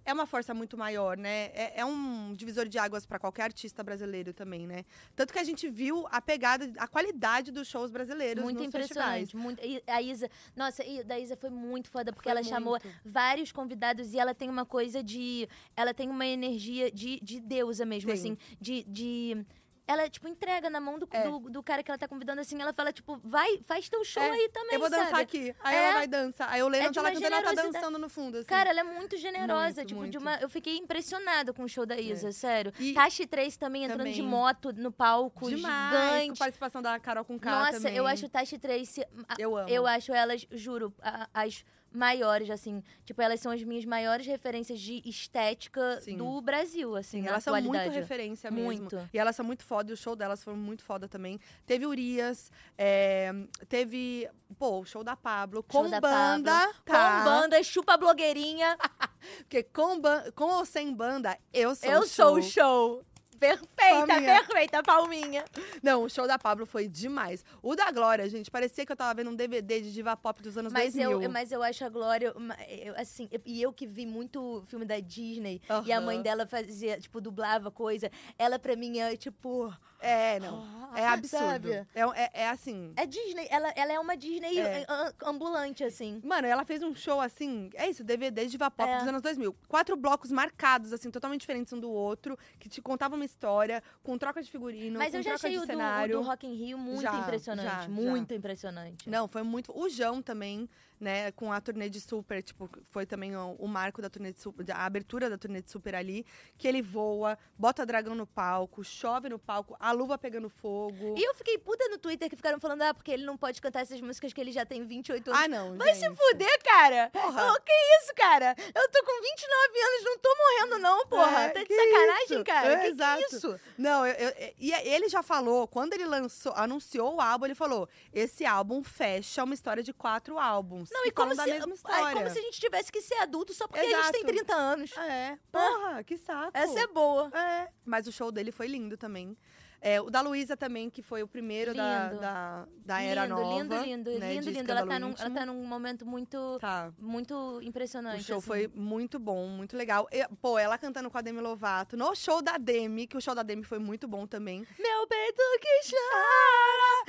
[0.05, 1.45] É uma força muito maior, né?
[1.53, 4.83] É, é um divisor de águas pra qualquer artista brasileiro também, né?
[5.15, 9.29] Tanto que a gente viu a pegada, a qualidade dos shows brasileiros Muito nos festivais.
[9.33, 9.37] impressionante.
[9.37, 12.77] Muito, e a Isa, nossa, e da Isa foi muito foda, porque Foi ela chamou
[12.81, 12.87] muito.
[13.05, 15.47] vários convidados e ela tem uma coisa de.
[15.75, 18.19] Ela tem uma energia de, de deusa mesmo, Tem.
[18.19, 18.37] assim.
[18.59, 18.83] De.
[18.83, 19.45] de
[19.85, 21.23] ela, tipo, entrega na mão do, É.
[21.23, 22.61] do, do cara que ela tá convidando, assim.
[22.61, 25.21] Ela fala, tipo, vai, faz teu show É, aí também, Eu vou dançar sabe?
[25.23, 25.55] aqui.
[25.61, 25.83] Aí É.
[25.83, 26.49] ela vai dançar.
[26.49, 28.47] Aí eu lembro É de ela cantando, ela tá dançando no fundo, assim.
[28.47, 30.19] Cara, ela é muito generosa, Muito, tipo, de muito.
[30.19, 30.35] uma.
[30.37, 32.71] Eu fiquei impressionada com o show da Isa, sério.
[32.79, 34.27] E- Tashi 3 também entrando de Também.
[34.27, 35.91] moto no palco, Demais.
[35.93, 36.39] Com gigante.
[36.39, 37.95] participação da Carol com Nossa, também.
[37.95, 39.01] eu acho Tashi Trace.
[39.27, 39.69] a- Eu amo.
[39.69, 40.93] Eu acho elas, juro,
[41.33, 42.83] as maiores, assim.
[43.05, 46.17] Tipo, elas são as minhas maiores referências de estética Sim.
[46.17, 48.65] do Brasil, assim, Sim, elas são muito referência mesmo.
[48.65, 49.09] Muito.
[49.13, 51.39] E elas são muito foda, e o show delas foi muito foda também.
[51.65, 53.31] Teve Urias, é,
[53.69, 56.73] teve, pô, o show da Pablo, Show com da banda, Pablo.
[56.85, 57.17] tá?
[57.19, 58.77] Com banda, chupa blogueirinha.
[59.39, 60.01] Porque com,
[60.35, 62.37] com ou sem banda, eu sou eu o sou show.
[62.37, 63.05] o show.
[63.47, 64.39] Perfeita, Palminha.
[64.45, 65.45] perfeita, palminha.
[65.81, 67.43] Não, o show da Pablo foi demais.
[67.61, 70.57] O da Glória, gente, parecia que eu tava vendo um DVD de diva pop dos
[70.57, 71.21] anos Mas 2000.
[71.23, 72.33] eu, mas eu acho a Glória,
[72.69, 76.47] eu, assim, eu- e eu que vi muito filme da Disney, e a mãe dela
[76.47, 79.73] fazia, tipo, dublava coisa, ela pra mim é, tipo...
[80.03, 80.83] É, não.
[80.95, 81.71] É absurdo.
[81.71, 82.93] É, é, é assim.
[82.95, 84.85] É Disney, ela, ela é uma Disney É.
[84.87, 86.21] am- ambulante, assim.
[86.23, 88.99] Mano, ela fez um show assim, é isso, DVD de diva pop É.
[88.99, 89.55] dos anos 2000.
[89.67, 94.15] Quatro blocos marcados, assim, totalmente diferentes um do outro, que te contavam uma história, com
[94.19, 96.77] troca de figurino, Mas com eu já achei o do, o do Rock in Rio
[96.77, 97.65] muito Já, impressionante.
[97.71, 97.89] já, já.
[97.89, 99.09] muito impressionante.
[99.09, 99.75] Não, foi muito.
[99.75, 100.69] O João também,
[101.03, 104.39] né, com a turnê de Super, tipo, foi também o, o marco da turnê de
[104.39, 106.25] Super, a abertura da turnê de Super ali,
[106.57, 111.15] que ele voa, bota dragão no palco, chove no palco, a luva pegando fogo.
[111.17, 113.81] E eu fiquei puta no Twitter que ficaram falando, ah, porque ele não pode cantar
[113.81, 115.41] essas músicas que ele já tem 28 anos.
[115.43, 115.77] Ah, não.
[115.77, 116.15] Vai se gente.
[116.17, 117.09] fuder, cara!
[117.11, 117.41] Porra.
[117.41, 118.55] Eu, que isso, cara?
[118.73, 121.41] Eu tô com 29 anos, não tô morrendo, não, porra.
[121.43, 122.43] É, tá de que sacanagem, isso?
[122.43, 122.71] cara?
[122.71, 123.35] É, que, que exato.
[123.35, 123.59] isso?
[123.77, 127.89] Não, eu, eu- e ele já falou, quando ele lançou, anunciou o álbum, ele falou:
[128.13, 130.89] esse álbum fecha uma história de quatro álbuns.
[130.93, 131.43] Não, e como se, da
[131.89, 134.11] ai, como se a gente tivesse que ser adulto só porque a gente Exato.
[134.13, 134.97] tem 30 anos.
[134.97, 136.51] É, porra, que saco.
[136.53, 137.29] Essa é boa.
[137.37, 139.37] É, mas o show dele foi lindo também.
[139.85, 142.21] É, o da Luísa também, que foi o primeiro da, Lindo.
[142.21, 143.53] da, da era lindo, nova.
[143.59, 144.71] lindo, lindo, né, lindo, lindo.
[144.71, 146.93] Ela tá, escândalo num, ela tá num momento muito, Tá.
[146.97, 148.21] muito impressionante.
[148.21, 148.47] O show assim.
[148.47, 150.07] foi muito bom, muito legal.
[150.09, 153.35] E, pô, ela cantando com a Demi Lovato no show da Demi, que o show
[153.35, 154.65] da Demi foi muito bom também.
[154.79, 157.03] Meu peito que chora.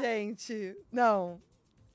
[0.00, 1.42] Gente, não.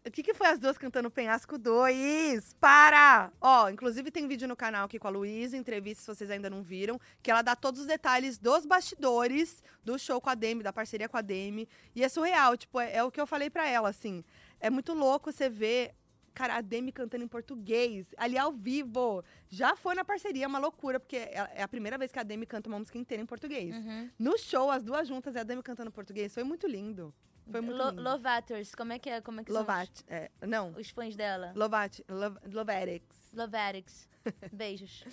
[0.08, 2.54] O que, que foi as duas cantando Penhasco 2?
[2.60, 3.32] Para!
[3.42, 6.62] Ó, inclusive tem vídeo no canal aqui com a Luísa, entrevista se vocês ainda não
[6.62, 10.72] viram, que ela dá todos os detalhes dos bastidores do show com a Demi, da
[10.72, 11.68] parceria com a Demi.
[11.96, 14.24] E é surreal, tipo, é, é o que eu falei pra ela, assim.
[14.60, 15.96] É muito louco você ver,
[16.36, 19.24] cara, a Demi cantando em português, ali ao vivo.
[19.50, 22.24] Já foi na parceria, é uma loucura, porque é é a primeira vez que a
[22.24, 23.76] Demi canta uma música inteira em português.
[23.76, 24.12] Uhum.
[24.20, 27.12] No show, as duas juntas e a Demi cantando em português, foi muito lindo.
[27.50, 28.02] Foi muito Lo- lindo.
[28.02, 29.22] Lovators, como é que é?
[29.22, 29.92] Como é que são Lovat.
[30.08, 30.70] É, não.
[30.72, 31.52] os, os fãs dela?
[31.56, 32.04] Lovat.
[32.10, 33.18] Lov, Lovetics.
[33.34, 34.08] Lovatics.
[34.52, 35.04] Beijos.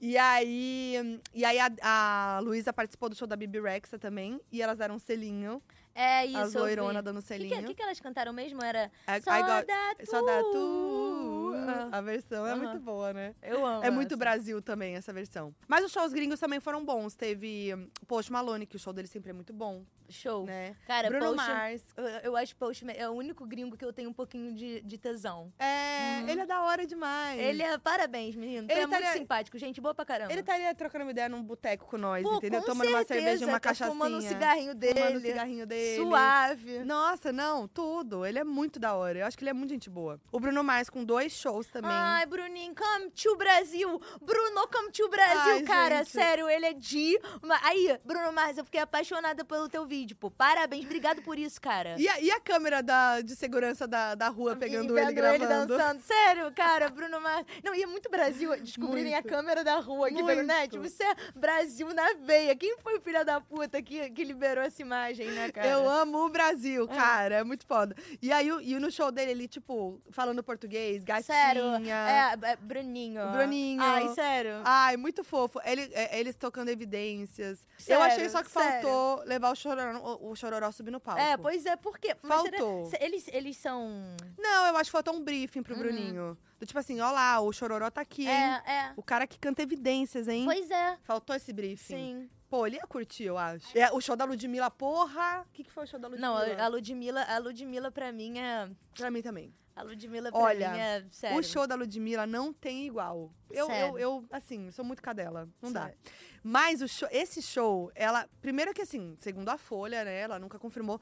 [0.00, 4.38] E aí, e aí a, a Luísa participou do show da Bibi Rexa também.
[4.52, 5.62] E elas deram um selinho.
[6.00, 6.38] É isso.
[6.38, 7.66] as loironas dando O que, que, selinho.
[7.66, 8.62] que, que elas cantaram mesmo?
[8.64, 10.50] Era I- Só I got- da Só da tu.
[10.52, 11.40] tu.
[11.68, 11.98] Ah.
[11.98, 13.34] A versão é muito boa, né?
[13.42, 13.84] Eu amo.
[13.84, 14.16] É muito essa.
[14.16, 15.54] Brasil também, essa versão.
[15.68, 17.14] Mas os shows gringos também foram bons.
[17.14, 20.44] Teve hum, Post Malone, que o show dele sempre é muito bom, Show.
[20.46, 20.74] né?
[20.86, 21.82] Cara, Bruno Post, Mars.
[21.96, 24.98] eu, eu acho Post é o único gringo que eu tenho um pouquinho de, de
[24.98, 25.52] tesão.
[25.58, 27.38] É, ele é da hora demais.
[27.38, 27.76] Ele é.
[27.78, 28.66] Parabéns, menino.
[28.66, 30.32] Tu Ele é muito simpático, gente boa pra caramba.
[30.32, 32.60] Ele estaria trocando uma ideia num boteco com nós, Pô, entendeu?
[32.60, 33.90] com Tomando uma certeza, cerveja e uma tá cachaçinha.
[33.90, 34.94] Fumando um cigarrinho dele.
[35.00, 35.89] Fumando o cigarrinho dele.
[35.96, 36.78] Suave.
[36.84, 38.24] Nossa, não, tudo.
[38.26, 39.18] Ele é muito da hora.
[39.20, 40.20] Eu acho que ele é muito gente boa.
[40.32, 41.90] O Bruno Mars com dois shows também.
[41.92, 44.00] Ai, Bruninho, come to Brasil.
[44.20, 45.98] Bruno, come to Brasil, Ai, cara.
[45.98, 46.10] gente.
[46.10, 47.18] Sério, ele é de...
[47.62, 50.30] Aí, Bruno Mars, eu fiquei apaixonada pelo teu vídeo, pô.
[50.30, 51.96] Parabéns, obrigado por isso, cara.
[51.98, 55.76] E, a, e a câmera da, de segurança da, da rua pegando E ele gravando?
[55.76, 56.00] dançando.
[56.02, 57.46] Sério, cara, Bruno Mars.
[57.64, 59.26] Não, e é muito Brasil descobrirem Muito.
[59.26, 60.78] a câmera da rua aqui pelo net.
[60.78, 62.54] Você é Brasil na veia.
[62.56, 65.68] Quem foi o filho da puta que, que liberou essa imagem, né, cara?
[65.70, 67.36] Eu amo o Brasil, cara.
[67.36, 67.94] É muito foda.
[68.20, 71.22] E aí, e no show dele, ele, tipo, falando português, gatinha.
[71.24, 73.20] Sério, é, é, Bruninho.
[73.32, 73.82] Bruninho.
[73.82, 74.60] Ai, sério.
[74.64, 75.60] Ai, muito fofo.
[75.64, 77.66] Ele, é, eles tocando evidências.
[77.78, 78.70] eu Sério, achei só que sério.
[78.88, 81.20] faltou levar o chororó, o, o chororó subir no palco.
[81.20, 82.14] É, pois é, por quê?
[82.22, 82.90] Mas será- Faltou.
[83.00, 83.90] eles, eles são...
[84.38, 86.36] Não, eu acho que faltou um briefing pro Bruninho.
[86.58, 88.28] Do tipo assim, ó lá, o chororó tá aqui, hein?
[88.28, 88.54] Uhum.
[88.54, 88.92] É, é.
[88.96, 90.44] O cara que canta evidências, hein?
[90.44, 90.98] Pois é.
[91.02, 91.96] Faltou esse briefing.
[91.96, 92.30] Sim.
[92.50, 93.78] Pô, ele ia curtir, eu acho.
[93.78, 95.46] É, o show da Ludmilla, porra!
[95.48, 96.60] O que, que foi o show da Não, Ludmilla?
[96.60, 98.68] a a Ludmilla, a Ludmilla pra mim é...
[98.96, 99.54] Pra mim também.
[99.76, 101.04] A Ludmilla pra Olha, mim é...
[101.12, 101.38] Sério.
[101.38, 103.32] O show da Ludmilla não tem igual.
[103.48, 105.48] Eu, eu, eu, assim, sou muito cadela.
[105.62, 105.84] Não dá.
[105.84, 105.98] Sério.
[106.42, 108.28] Mas o show- esse show, ela.
[108.42, 110.18] Primeiro que assim, segundo a Folha, né?
[110.20, 111.00] Ela nunca confirmou.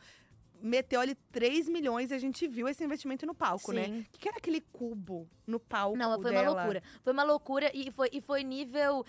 [0.60, 3.84] Meteu ali 3 milhões e a gente viu esse investimento no palco, né?
[3.84, 4.00] Sim.
[4.00, 5.96] O que, que era aquele cubo no palco?
[5.96, 6.50] Não, foi dela?
[6.50, 6.82] uma loucura.
[7.02, 9.04] Foi uma loucura e foi, e foi nível.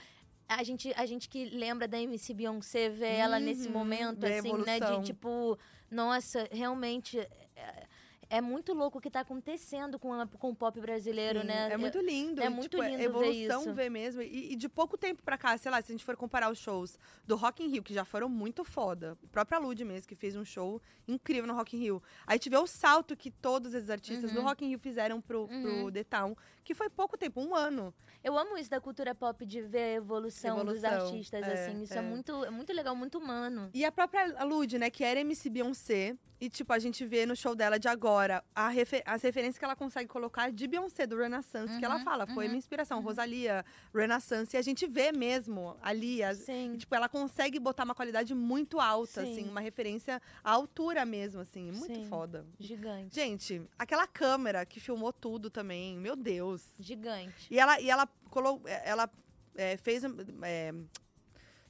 [0.49, 4.33] A gente, a gente que lembra da MC Beyoncé, vê ela nesse Uhum, momento, vê
[4.33, 4.77] a assim, né?
[4.77, 4.99] evolução.
[5.01, 5.57] De tipo,
[5.91, 7.19] nossa, realmente.
[7.19, 7.87] É,
[8.31, 11.69] é muito louco o que tá acontecendo com, a- com o pop brasileiro, Sim, né?
[11.71, 12.41] É muito lindo.
[12.43, 14.21] é e, muito tipo, lindo ver evolução ver mesmo.
[14.21, 16.59] E, e de pouco tempo pra cá, sei lá, se a gente for comparar os
[16.59, 19.17] shows do Rock in Rio, que já foram muito foda.
[19.23, 22.03] A própria Lud mesmo, que fez um show incrível no Rock in Rio.
[22.27, 24.45] Aí tive o salto que todos esses artistas do Uhum.
[24.45, 25.91] Rock in Rio fizeram pro, pro Uhum.
[25.91, 27.93] The Town, que foi pouco tempo, um ano.
[28.23, 31.81] Eu amo isso da cultura pop de ver a evolução, dos Evolução, artistas, é, assim.
[31.83, 31.97] Isso é.
[31.97, 32.01] é.
[32.01, 33.69] muito, é muito legal, muito humano.
[33.73, 36.15] E a própria Lud, né, que era MC Beyoncé.
[36.41, 39.65] E, tipo, a gente vê no show dela de agora a refer- as referências que
[39.65, 42.25] ela consegue colocar de Beyoncé, do Renaissance, que ela Uhum, fala.
[42.27, 43.01] Foi uhum, minha inspiração.
[43.01, 44.55] Rosalia, Renaissance.
[44.55, 46.75] E a gente vê mesmo ali as, Sim.
[46.75, 49.31] E, tipo, ela consegue botar uma qualidade muito alta, Sim.
[49.33, 51.71] assim, uma referência à altura mesmo, assim.
[51.73, 52.07] Muito Sim.
[52.07, 52.45] foda.
[52.57, 53.13] Gigante.
[53.13, 56.58] Gente, aquela câmera que filmou tudo também, meu Deus.
[56.79, 57.47] Gigante.
[57.51, 59.09] E ela, e ela, colo, ela
[59.55, 60.03] é, fez.
[60.43, 60.73] é,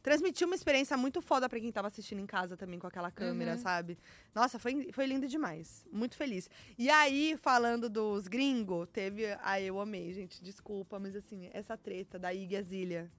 [0.02, 3.52] transmitiu uma experiência muito foda pra quem tava assistindo em casa também com aquela câmera,
[3.54, 3.58] Uhum.
[3.58, 3.97] sabe?
[4.34, 5.86] Nossa, foi, foi lindo demais.
[5.91, 6.49] Muito feliz.
[6.78, 9.25] E aí, falando dos gringos, teve.
[9.41, 10.41] Ai, eu amei, gente.
[10.43, 13.12] Desculpa, mas assim, essa treta da Iggy Azalea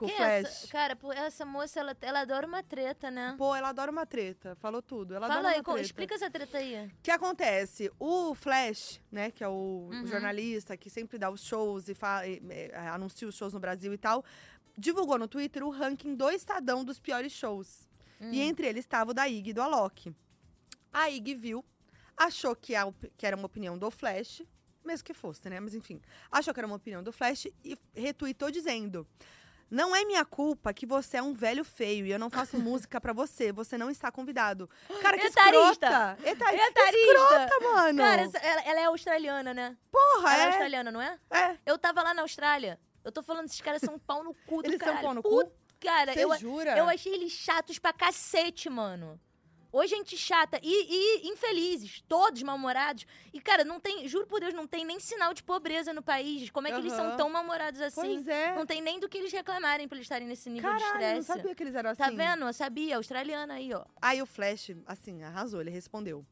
[0.00, 0.46] com o Quem Flash.
[0.46, 0.68] essa?
[0.68, 3.34] Cara, pô, essa moça, ela, ela adora uma treta, né?
[3.36, 4.56] Pô, ela adora uma treta.
[4.56, 5.14] Falou tudo.
[5.14, 5.80] Ela Fala adora aí, uma treta.
[5.82, 6.86] explica essa treta aí.
[6.86, 7.90] O que acontece?
[7.98, 10.06] O Flash, né, que é o Uhum.
[10.06, 13.92] jornalista que sempre dá os shows e, fa- e, é, anuncia os shows no Brasil
[13.92, 14.24] e tal,
[14.76, 17.86] divulgou no Twitter o ranking do Estadão dos piores shows.
[18.20, 18.30] Hum.
[18.32, 20.14] E entre eles estava o da Ig e do Alok.
[20.92, 21.64] A Ig viu,
[22.16, 24.42] achou que, a que era uma opinião do Flash,
[24.84, 25.60] mesmo que fosse, né?
[25.60, 26.00] Mas enfim,
[26.32, 29.06] achou que era uma opinião do Flash e retweetou dizendo.
[29.70, 33.00] Não é minha culpa que você é um velho feio e eu não faço música
[33.00, 33.52] pra você.
[33.52, 34.68] Você não está convidado.
[35.00, 35.86] Cara, que Etarista!
[35.86, 36.18] escrota!
[36.24, 36.98] Eta- Etarista!
[36.98, 37.98] Escrota, mano!
[37.98, 39.76] Cara, ela, ela é australiana, né?
[39.92, 41.18] porra, ela é é, australiana, não é?
[41.30, 41.56] é.
[41.64, 42.80] Eu tava lá na Austrália.
[43.04, 45.04] Eu tô falando, esses caras são um pau no cu do Eles são caralho.
[45.04, 45.50] pau no cu?
[45.80, 46.76] Cara, eu, jura?
[46.76, 49.18] eu achei eles chatos pra cacete, mano.
[49.72, 53.06] Ou gente chata e, e infelizes, todos mal-humorados.
[53.32, 56.50] E, cara, não tem, juro por Deus, não tem nem sinal de pobreza no país.
[56.50, 58.00] Como é que eles são tão mal-humorados assim?
[58.00, 58.54] Pois é.
[58.54, 61.12] Não tem nem do que eles reclamarem por eles estarem nesse nível de Caralho, eu
[61.12, 61.38] não estresse.
[61.38, 62.02] sabia que eles eram assim.
[62.02, 62.44] Tá vendo?
[62.44, 63.84] Eu sabia, australiana aí, ó.
[64.02, 66.24] Aí o Flash, assim, arrasou, ele respondeu.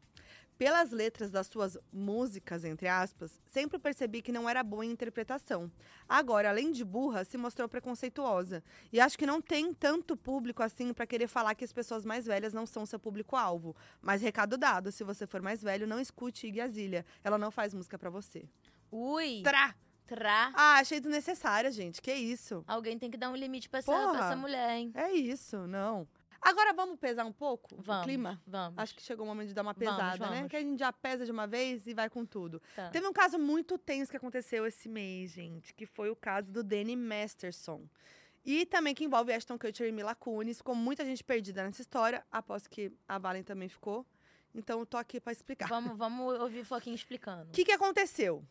[0.58, 5.70] Pelas letras das suas músicas, entre aspas, sempre percebi que não era boa em interpretação.
[6.08, 8.62] Agora, além de burra, se mostrou preconceituosa.
[8.92, 12.26] E acho que não tem tanto público assim pra querer falar que as pessoas mais
[12.26, 13.76] velhas não são seu público-alvo.
[14.02, 17.06] Mas recado dado, se você for mais velho, não escute Iggy Azalea.
[17.22, 18.44] Ela não faz música pra você.
[18.90, 19.76] Ui, Trá!
[20.08, 20.50] tra.
[20.54, 22.02] Ah, achei desnecessária, gente.
[22.02, 22.64] Que isso?
[22.66, 24.10] Alguém tem que dar um limite pra essa, Porra.
[24.12, 24.90] pra essa mulher, hein?
[24.94, 26.08] É isso, não.
[26.40, 28.02] Agora vamos pesar um pouco Vamos.
[28.02, 28.40] o clima?
[28.46, 28.78] Vamos.
[28.78, 30.36] Acho que chegou o momento de dar uma Vamos, pesada, né?
[30.36, 30.50] vamos.
[30.50, 32.62] Que a gente já pesa de uma vez e vai com tudo.
[32.74, 32.90] Tá.
[32.90, 36.62] Teve um caso muito tenso que aconteceu esse mês, gente, que foi o caso do
[36.62, 37.82] Danny Masterson.
[38.44, 40.58] E também que envolve Ashton Kutcher e Mila Kunis.
[40.58, 42.24] Ficou muita gente perdida nessa história.
[42.30, 44.06] Aposto que a Valen também ficou.
[44.54, 45.68] Então, eu tô aqui pra explicar.
[45.68, 47.48] Vamos, vamos ouvir o Foquinha explicando.
[47.50, 48.42] O que, que aconteceu?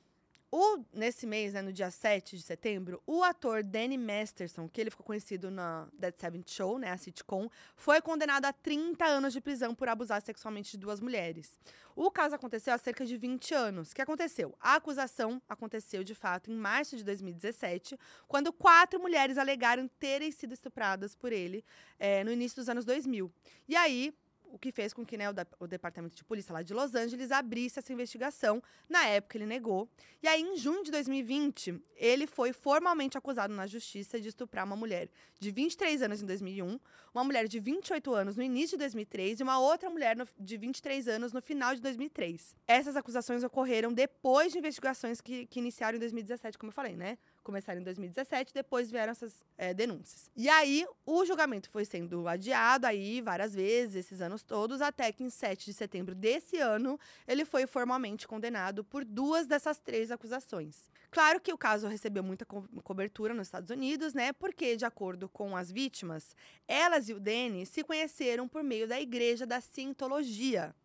[0.50, 4.90] O, nesse mês, né, no dia 7 de setembro, o ator Danny Masterson, que ele
[4.90, 9.42] ficou conhecido na Dead Seventh Show, né, a sitcom, foi condenado a 30 anos de
[9.42, 11.60] prisão por abusar sexualmente de duas mulheres.
[11.94, 13.92] O caso aconteceu há cerca de 20 anos.
[13.92, 14.56] O que aconteceu?
[14.62, 20.54] A acusação aconteceu, de fato, em março de 2017, quando quatro mulheres alegaram terem sido
[20.54, 21.66] estupradas por ele
[22.00, 23.30] eh, no início dos anos 2000.
[23.68, 24.14] E aí,
[24.52, 26.96] o que fez com que né, o, da- o Departamento de Polícia lá de Los
[26.96, 28.62] Angeles abrisse essa investigação.
[28.90, 29.90] Na época, ele negou.
[30.22, 34.76] E aí, em junho de 2020, ele foi formalmente acusado na justiça de estuprar uma
[34.76, 36.80] mulher de 23 anos em 2001,
[37.14, 40.58] uma mulher de 28 anos no início de 2003 e uma outra mulher no- de
[40.58, 42.56] 23 anos no final de 2003.
[42.68, 47.18] Essas acusações ocorreram depois de investigações que, que iniciaram em 2017, como eu falei, né?
[47.48, 50.30] Começaram em 2017, depois vieram essas é, denúncias.
[50.36, 55.24] E aí, o julgamento foi sendo adiado aí várias vezes, esses anos todos, até que
[55.24, 60.92] em 7 de setembro desse ano, ele foi formalmente condenado por duas dessas três acusações.
[61.10, 64.34] Claro que o caso recebeu muita co- cobertura nos Estados Unidos, né?
[64.34, 66.36] Porque, de acordo com as vítimas,
[66.68, 70.76] elas e o Danny se conheceram por meio da Igreja da Cientologia.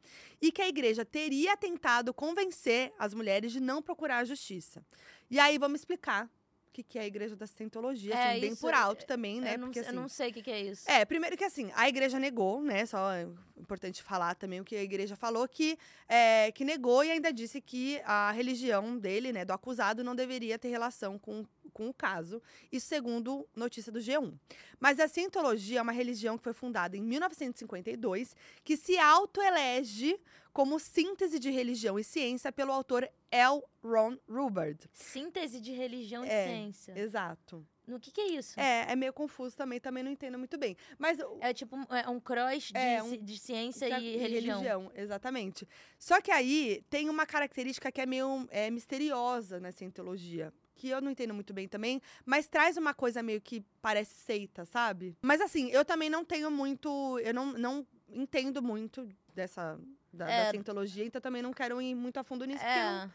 [0.41, 4.81] E que a igreja teria tentado convencer as mulheres de não procurar a justiça.
[5.29, 6.31] E aí, vamos explicar
[6.73, 9.55] que, que é a Igreja da Cientologia, É, assim, bem por alto também, né?
[9.55, 10.91] eu, não, Porque, eu assim, não sei o que, que é isso.
[10.91, 12.87] é, primeiro que assim, a igreja negou, né?
[12.87, 17.11] Só é importante falar também o que a igreja falou, que, é, que negou e
[17.11, 21.89] ainda disse que a religião dele, né, do acusado, não deveria ter relação com, com
[21.89, 22.41] o caso.
[22.71, 24.35] Isso segundo notícia do G1.
[24.79, 30.19] Mas a Cientologia é uma religião que foi fundada em 1952, que se autoelege
[30.53, 33.63] como síntese de religião e ciência pelo autor L.
[33.83, 34.79] Ron Hubbard.
[34.93, 36.99] Síntese de religião É, e ciência.
[36.99, 37.67] Exato.
[37.87, 38.61] No que, que é isso?
[38.61, 40.77] É, é meio confuso também, também não entendo muito bem.
[40.99, 44.93] Mas É tipo um, é um cross de, É, um- de ciência e religião.
[44.95, 45.67] exatamente.
[45.99, 50.53] Só que aí tem uma característica que é meio é, misteriosa na cientologia.
[50.83, 54.65] Que eu não entendo muito bem também, mas traz uma coisa meio que parece seita,
[54.65, 55.17] sabe?
[55.23, 57.21] Mas assim, eu também não tenho muito.
[57.21, 59.79] Eu não, não entendo muito dessa.
[60.13, 60.51] Da, da É.
[60.51, 62.83] cientologia, então também não quero ir muito a fundo nisso, É.
[62.83, 63.13] não-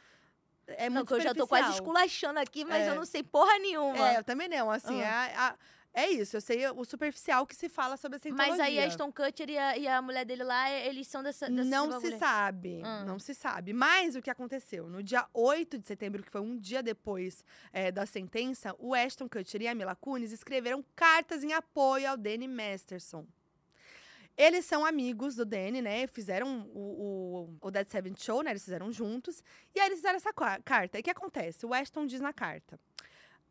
[0.65, 2.89] é Não, muito que eu já tô quase esculachando aqui, mas É.
[2.89, 4.13] eu não sei porra nenhuma.
[4.13, 5.27] É, eu também não, assim, Ah.
[5.27, 5.55] é, a-
[6.01, 8.51] é isso, eu sei o superficial que se fala sobre a cientologia.
[8.51, 11.49] mas aí Aston Kutcher e a, e a mulher dele lá, eles são dessa.
[11.49, 13.03] desse Não se sabe, Ah.
[13.03, 13.73] não se sabe.
[13.73, 14.87] Mas o que aconteceu?
[14.87, 19.27] No dia 8 de setembro, que foi um dia depois eh, da sentença, o Ashton
[19.27, 23.25] Kutcher e a Mila Kunis escreveram cartas em apoio ao Danny Masterson.
[24.37, 26.05] Eles são amigos do Danny, né?
[26.05, 28.51] Fizeram o, o, o Dead Seven Show, né?
[28.51, 29.41] Eles fizeram juntos.
[29.73, 30.99] E aí eles fizeram essa carta.
[30.99, 31.65] E o que acontece?
[31.65, 32.79] O Ashton diz na carta.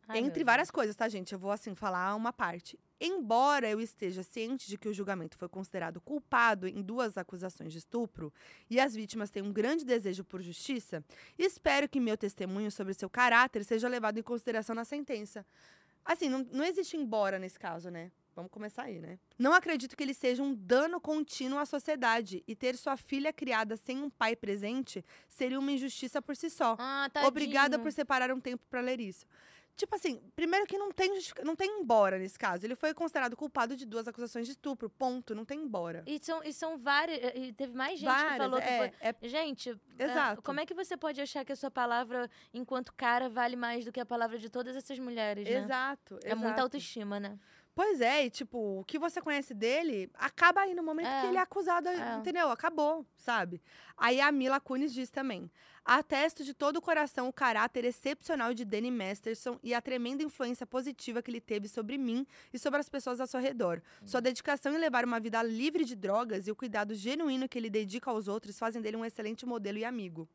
[0.07, 1.33] Ai, Entre várias coisas, tá, gente?
[1.33, 2.79] Eu vou, assim, falar uma parte.
[2.99, 7.77] Embora eu esteja ciente de que o julgamento foi considerado culpado em duas acusações de
[7.77, 8.33] estupro
[8.69, 11.03] e as vítimas têm um grande desejo por justiça,
[11.37, 15.45] espero que meu testemunho sobre seu caráter seja levado em consideração na sentença.
[16.03, 18.11] Assim, não, não existe embora nesse caso, né?
[18.37, 19.17] Vamos começar aí, né?
[19.37, 23.75] Não acredito que ele seja um dano contínuo à sociedade e ter sua filha criada
[23.75, 26.75] sem um pai presente seria uma injustiça por si só.
[26.77, 27.09] Ah.
[27.25, 29.25] Obrigada por separar um tempo pra ler isso.
[29.77, 31.11] Tipo assim, primeiro que não tem,
[31.43, 32.65] não tem embora nesse caso.
[32.65, 34.89] Ele foi considerado culpado de duas acusações de estupro.
[34.89, 35.35] Ponto.
[35.35, 36.03] Não tem embora.
[36.07, 37.19] E são, e são várias.
[37.35, 38.91] E teve mais gente Várias, que falou que é, foi.
[38.99, 40.41] é- Gente, é, Exato.
[40.41, 43.91] como é que você pode achar que a sua palavra, enquanto cara, vale mais do
[43.91, 45.59] que a palavra de todas essas mulheres, né?
[45.59, 46.15] Exato.
[46.23, 46.61] É muita exato.
[46.61, 47.37] autoestima, né?
[47.77, 51.21] Pois é, e tipo, o que você conhece dele acaba aí no momento É.
[51.21, 52.15] que ele é acusado, É.
[52.15, 52.49] entendeu?
[52.49, 53.61] Acabou, sabe?
[53.95, 55.47] Aí a Mila Kunis diz também:
[55.85, 60.65] atesto de todo o coração o caráter excepcional de Danny Masterson e a tremenda influência
[60.65, 63.79] positiva que ele teve sobre mim e sobre as pessoas ao seu redor.
[64.03, 67.69] Sua dedicação em levar uma vida livre de drogas e o cuidado genuíno que ele
[67.69, 70.27] dedica aos outros fazem dele um excelente modelo e amigo.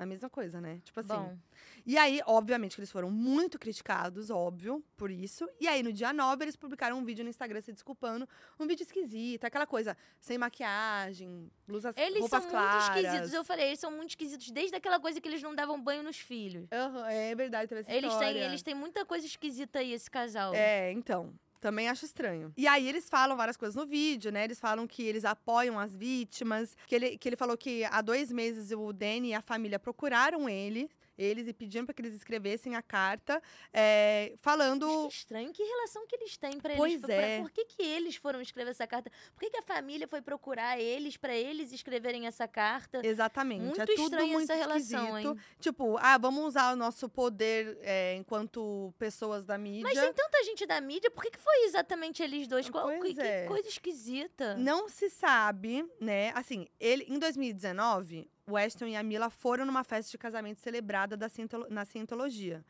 [0.00, 0.80] A mesma coisa, né?
[0.82, 1.08] Tipo assim.
[1.12, 1.36] Bom,
[1.84, 5.46] E aí, obviamente, que eles foram muito criticados, óbvio, por isso.
[5.60, 8.26] E aí, no dia 9, eles publicaram um vídeo no Instagram se desculpando.
[8.58, 12.84] Um vídeo esquisito, aquela coisa, sem maquiagem, blusas, eles roupas são claras.
[12.88, 13.34] muito esquisitos.
[13.34, 16.16] Eu falei, eles são muito esquisitos desde aquela coisa que eles não davam banho nos
[16.16, 16.66] filhos.
[16.72, 18.44] Aham, é verdade, teve essa Eles têm, história.
[18.46, 20.54] eles têm muita coisa esquisita aí, esse casal.
[20.54, 21.34] É, então.
[21.60, 22.52] Também acho estranho.
[22.56, 24.44] E aí eles falam várias coisas no vídeo, né?
[24.44, 26.74] Eles falam que eles apoiam as vítimas.
[26.86, 30.48] Que ele, que ele falou que há dois meses o Danny e a família procuraram
[30.48, 30.90] ele.
[31.20, 34.86] Eles e pedindo para que eles escrevessem a carta, é, falando.
[34.86, 37.04] Mas que estranho, que relação que eles têm Pois eles?
[37.06, 37.40] pra- é.
[37.40, 39.10] Por que, que eles foram escrever essa carta?
[39.34, 43.00] Por que, que a família foi procurar eles pra eles escreverem essa carta?
[43.04, 43.62] Exatamente.
[43.64, 45.32] Muito é tudo muito essa relação, esquisito.
[45.36, 45.44] hein?
[45.60, 49.82] Tipo, ah, vamos usar o nosso poder é, enquanto pessoas da mídia.
[49.82, 52.68] Mas tem tanta gente da mídia, por que, que foi exatamente eles dois?
[52.70, 53.44] Qual, Pois que, que é.
[53.46, 54.54] coisa esquisita.
[54.56, 56.30] Não se sabe, né?
[56.34, 61.16] Assim, ele em 2019, o Weston e a Mila foram numa festa de casamento celebrada
[61.16, 62.64] da Cientolo- na Cientologia.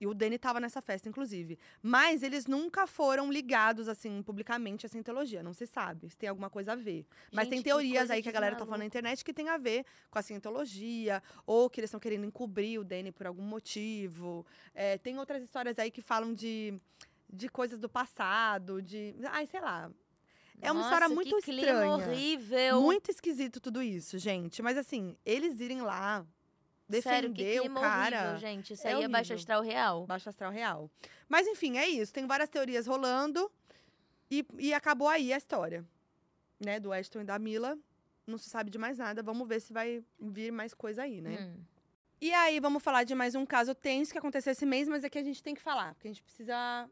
[0.00, 1.58] E o Danny tava nessa festa, inclusive.
[1.82, 5.42] Mas eles nunca foram ligados, assim, publicamente à Cientologia.
[5.42, 7.04] Não se sabe se tem alguma coisa a ver.
[7.32, 8.86] Mas Gente, tem que teorias coisa aí que a galera tá falando na maluco.
[8.86, 11.20] internet que tem a ver com a Cientologia.
[11.44, 14.46] Ou que eles estão querendo encobrir o Danny por algum motivo.
[14.72, 16.80] É, tem outras histórias aí que falam de,
[17.28, 19.16] de coisas do passado, de...
[19.32, 19.90] Ai, sei lá.
[20.60, 21.92] É uma história Nossa, muito que clima estranha.
[21.92, 22.80] horrível.
[22.80, 24.62] Muito esquisito tudo isso, gente.
[24.62, 26.26] Mas assim, eles irem lá
[27.02, 28.16] Sério, defender que o clima cara.
[28.22, 28.72] horrível, gente.
[28.72, 29.36] Isso é aí é baixo horrível.
[29.36, 30.06] astral real.
[30.06, 30.90] Baixo astral real.
[31.28, 32.12] Mas enfim, é isso.
[32.12, 33.50] Tem várias teorias rolando.
[34.30, 35.84] E, e acabou aí a história.
[36.58, 36.80] Né?
[36.80, 37.78] Do Ashton e da Mila.
[38.26, 39.22] Não se sabe de mais nada.
[39.22, 41.38] Vamos ver se vai vir mais coisa aí, né?
[41.40, 41.62] Hum.
[42.20, 45.08] E aí, vamos falar de mais um caso tenso que aconteceu esse mês, mas é
[45.08, 45.94] que a gente tem que falar.
[45.94, 46.90] Porque a gente precisa.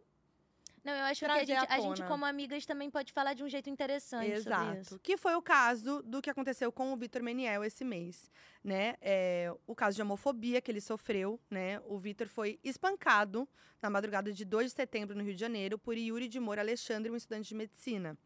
[0.86, 3.42] Não, eu acho que a gente, à a gente, como amigas, também pode falar de
[3.42, 5.00] um jeito interessante Exato.
[5.02, 8.30] Que foi o caso do que aconteceu com o Vitor Meniel esse mês,
[8.62, 8.94] né?
[9.00, 11.80] É, o caso de homofobia que ele sofreu, né?
[11.86, 13.48] O Vitor foi espancado
[13.82, 17.10] na madrugada de 2 de setembro no Rio de Janeiro por Yuri de Moura Alexandre,
[17.10, 18.16] um estudante de medicina.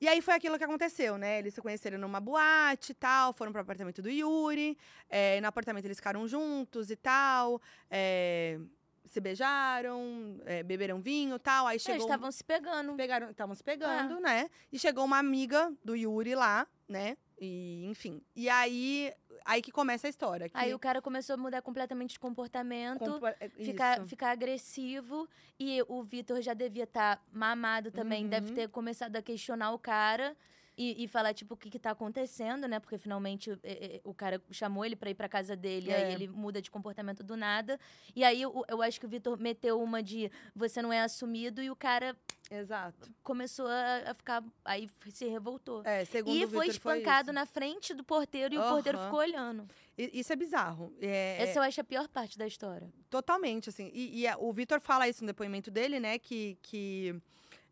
[0.00, 1.40] E aí foi aquilo que aconteceu, né?
[1.40, 4.78] Eles se conheceram numa boate e tal, foram pro apartamento do Yuri.
[5.10, 7.60] é, no apartamento eles ficaram juntos e tal.
[7.90, 8.60] é,
[9.08, 11.66] se beijaram, é, beberam vinho e tal.
[11.66, 12.00] Aí Eles chegou.
[12.02, 12.94] um estavam se pegando.
[12.94, 14.20] Pegaram, estavam se pegando, É.
[14.20, 14.50] né?
[14.72, 17.16] E chegou uma amiga do Yuri lá, né?
[17.40, 18.20] E, enfim.
[18.34, 19.12] E aí,
[19.44, 20.48] aí que começa a história.
[20.48, 22.98] Que Aí o cara começou a mudar completamente de comportamento.
[22.98, 28.54] compa- é, Ficar, ficar agressivo e o Vitor já devia estar mamado também, deve Uhum.
[28.54, 30.36] ter começado a questionar o cara
[30.78, 32.78] e, e falar, tipo, o que que tá acontecendo, né?
[32.78, 35.96] Porque finalmente é, é, o cara chamou ele pra ir pra casa dele, É.
[36.06, 37.78] aí ele muda de comportamento do nada.
[38.14, 41.60] E aí o- eu acho que o Vitor meteu uma de você não é assumido
[41.60, 42.16] e o cara
[42.50, 43.10] Exato.
[43.22, 44.42] começou a, a ficar.
[44.64, 45.82] Aí se revoltou.
[45.84, 47.34] É, segundo E o foi espancado isso.
[47.34, 49.66] na frente do porteiro e o porteiro ficou olhando.
[49.98, 50.94] Isso é bizarro.
[51.00, 52.88] É, Essa eu acho a pior parte da história.
[53.10, 53.90] Totalmente, assim.
[53.92, 56.20] E, e a- o Vitor fala isso no depoimento dele, né?
[56.20, 57.20] Que, que,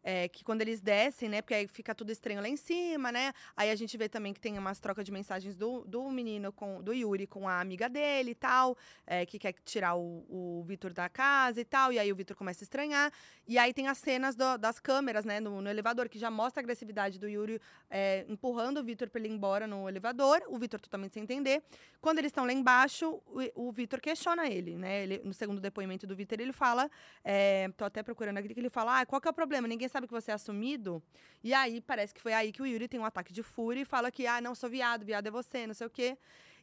[0.08, 1.42] é, que quando eles descem, né?
[1.42, 3.32] Porque aí fica tudo estranho lá em cima, né?
[3.56, 6.80] Aí a gente vê também que tem umas trocas de mensagens do, do menino, com,
[6.80, 10.92] do Yuri, com a amiga dele e tal, é, que quer tirar o, o Vitor
[10.92, 11.92] da casa e tal.
[11.92, 13.12] E aí o Vitor começa a estranhar.
[13.48, 15.40] E aí tem as cenas do- das câmeras, né?
[15.40, 19.20] No, no elevador, que já mostra a agressividade do Yuri é, empurrando o Vitor pra
[19.20, 20.40] ele ir embora no elevador.
[20.46, 21.64] O Vitor totalmente sem entender.
[22.00, 25.02] Quando eles estão lá embaixo, o, o Vitor questiona ele, né?
[25.02, 26.88] Ele, no segundo depoimento do Vitor, ele fala,
[27.24, 29.66] é, tô até procurando aqui, que ele fala, ah, qual que é o problema?
[29.66, 31.00] Ninguém sabe que você é assumido?
[31.42, 33.84] E aí, parece que foi aí que o Yuri tem um ataque de fúria e
[33.84, 36.18] fala que, ah, não, sou viado, viado é você, não sei o quê.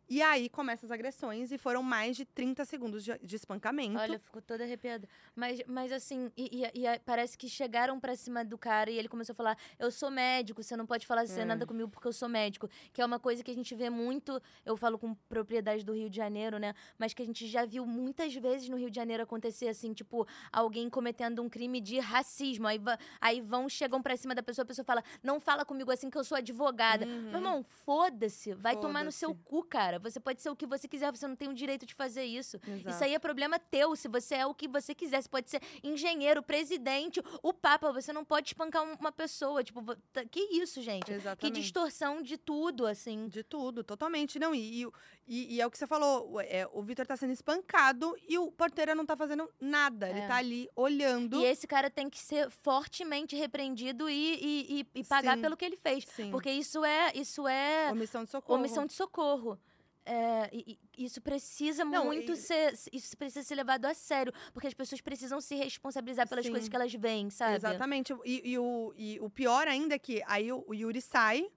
[0.09, 3.97] E aí, começam as agressões e foram mais de 30 segundos de, de espancamento.
[3.97, 5.07] Olha, ficou toda arrepiada.
[5.35, 9.07] Mas, mas assim, e, e- e parece que chegaram pra cima do cara e ele
[9.07, 11.45] começou a falar: Eu sou médico, você não pode falar É.
[11.45, 12.69] nada comigo porque eu sou médico.
[12.91, 16.09] Que é uma coisa que a gente vê muito, eu falo com propriedade do Rio
[16.09, 16.73] de Janeiro, né?
[16.97, 20.27] Mas que a gente já viu muitas vezes no Rio de Janeiro acontecer assim, tipo,
[20.51, 22.67] alguém cometendo um crime de racismo.
[22.67, 22.79] Aí,
[23.21, 26.17] aí vão, chegam pra cima da pessoa, a pessoa fala: Não fala comigo assim que
[26.17, 27.05] eu sou advogada.
[27.05, 27.21] Uhum.
[27.31, 28.53] Meu irmão, foda-se.
[28.53, 29.92] Vai tomar no seu cu, cara.
[29.99, 32.57] Você pode ser o que você quiser, você não tem o direito de fazer isso.
[32.67, 32.89] Exato.
[32.89, 35.21] Isso aí é problema teu, se você é o que você quiser.
[35.21, 39.63] Você pode ser engenheiro, presidente, o papa, você não pode espancar um- uma pessoa.
[39.63, 41.05] Tipo, tá- que isso, gente?
[41.05, 41.61] Que Exatamente.
[41.61, 43.27] distorção de tudo, assim.
[43.27, 44.39] De tudo, totalmente.
[44.39, 44.83] Não, e,
[45.27, 48.37] e, e- é o que você falou, o- é, o Vitor tá sendo espancado e
[48.37, 50.09] o porteiro não tá fazendo nada.
[50.09, 50.27] Ele É.
[50.27, 51.39] tá ali olhando.
[51.41, 55.41] E esse cara tem que ser fortemente repreendido e, e, e- e pagar Sim.
[55.41, 56.05] pelo que ele fez.
[56.05, 56.31] Sim.
[56.31, 58.59] Porque isso é, isso é Omissão de socorro.
[58.59, 59.59] omissão de socorro.
[60.05, 62.73] É, e- e isso precisa Não, muito e- ser.
[62.91, 64.33] Isso precisa ser levado a sério.
[64.53, 66.51] Porque as pessoas precisam se responsabilizar pelas Sim.
[66.51, 67.55] coisas que elas veem, sabe?
[67.55, 68.13] Exatamente.
[68.25, 71.47] E, e o, e o pior ainda é que aí o, o Yuri sai,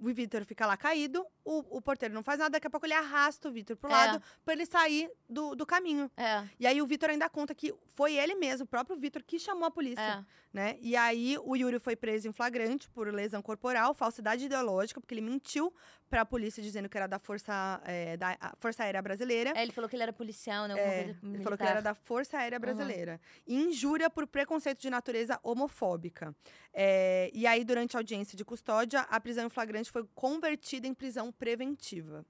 [0.00, 2.94] o Vitor fica lá caído, o, o porteiro não faz nada, daqui a pouco ele
[2.94, 3.92] arrasta o Vitor pro É.
[3.92, 6.10] lado pra ele sair do, do caminho.
[6.16, 9.38] É, E aí o Vitor ainda conta que foi ele mesmo, o próprio Vitor, que
[9.38, 10.00] chamou a polícia.
[10.28, 10.41] é.
[10.52, 10.76] Né?
[10.80, 15.22] E aí o Yuri foi preso em flagrante por lesão corporal, falsidade ideológica, porque ele
[15.22, 15.72] mentiu
[16.10, 19.52] para a polícia dizendo que era da Força, é, da Força Aérea Brasileira.
[19.56, 20.74] É, ele falou que ele era policial, né?
[20.78, 23.18] É, ele falou que ele era da Força Aérea Brasileira.
[23.46, 26.34] E injúria por preconceito de natureza homofóbica.
[26.74, 30.92] É, e aí, durante a audiência de custódia, a prisão em flagrante foi convertida em
[30.92, 32.26] prisão preventiva.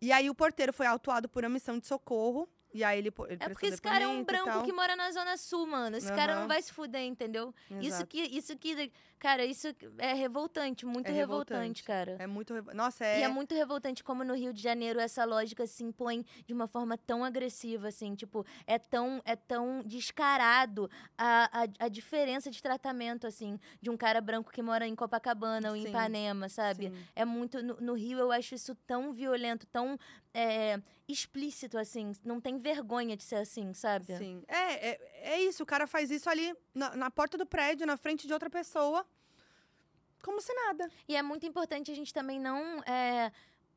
[0.00, 2.48] E aí o porteiro foi autuado por omissão de socorro.
[2.74, 5.36] E aí ele, ele É porque esse cara é um branco que mora na Zona
[5.36, 5.96] Sul, mano.
[5.96, 7.54] Esse cara não vai se fuder, entendeu?
[7.70, 8.06] Isso Exato.
[8.06, 8.92] que, isso que.
[9.18, 9.68] Cara, isso
[9.98, 11.82] é revoltante, muito É revoltante, revoltante.
[11.84, 12.16] cara.
[12.18, 12.52] É muito.
[12.54, 13.20] revo- Nossa, é.
[13.20, 16.66] E é muito revoltante como no Rio de Janeiro essa lógica se impõe de uma
[16.66, 22.60] forma tão agressiva, assim, tipo, é tão, é tão descarado a, a, a diferença de
[22.60, 26.88] tratamento, assim, de um cara branco que mora em Copacabana ou em Sim, Ipanema, sabe?
[26.90, 27.04] Sim.
[27.14, 27.62] É muito.
[27.62, 29.96] No, no Rio eu acho isso tão violento, tão
[30.34, 32.12] é, explícito, assim.
[32.24, 34.16] Não tem vergonha de ser assim, sabe?
[34.16, 34.42] Sim.
[34.48, 35.00] É, é,
[35.34, 35.62] é isso.
[35.62, 39.04] O cara faz isso ali na, na porta do prédio, na frente de outra pessoa.
[40.22, 40.88] Como se nada.
[41.08, 42.80] E é muito importante a gente também não.
[42.84, 43.32] é,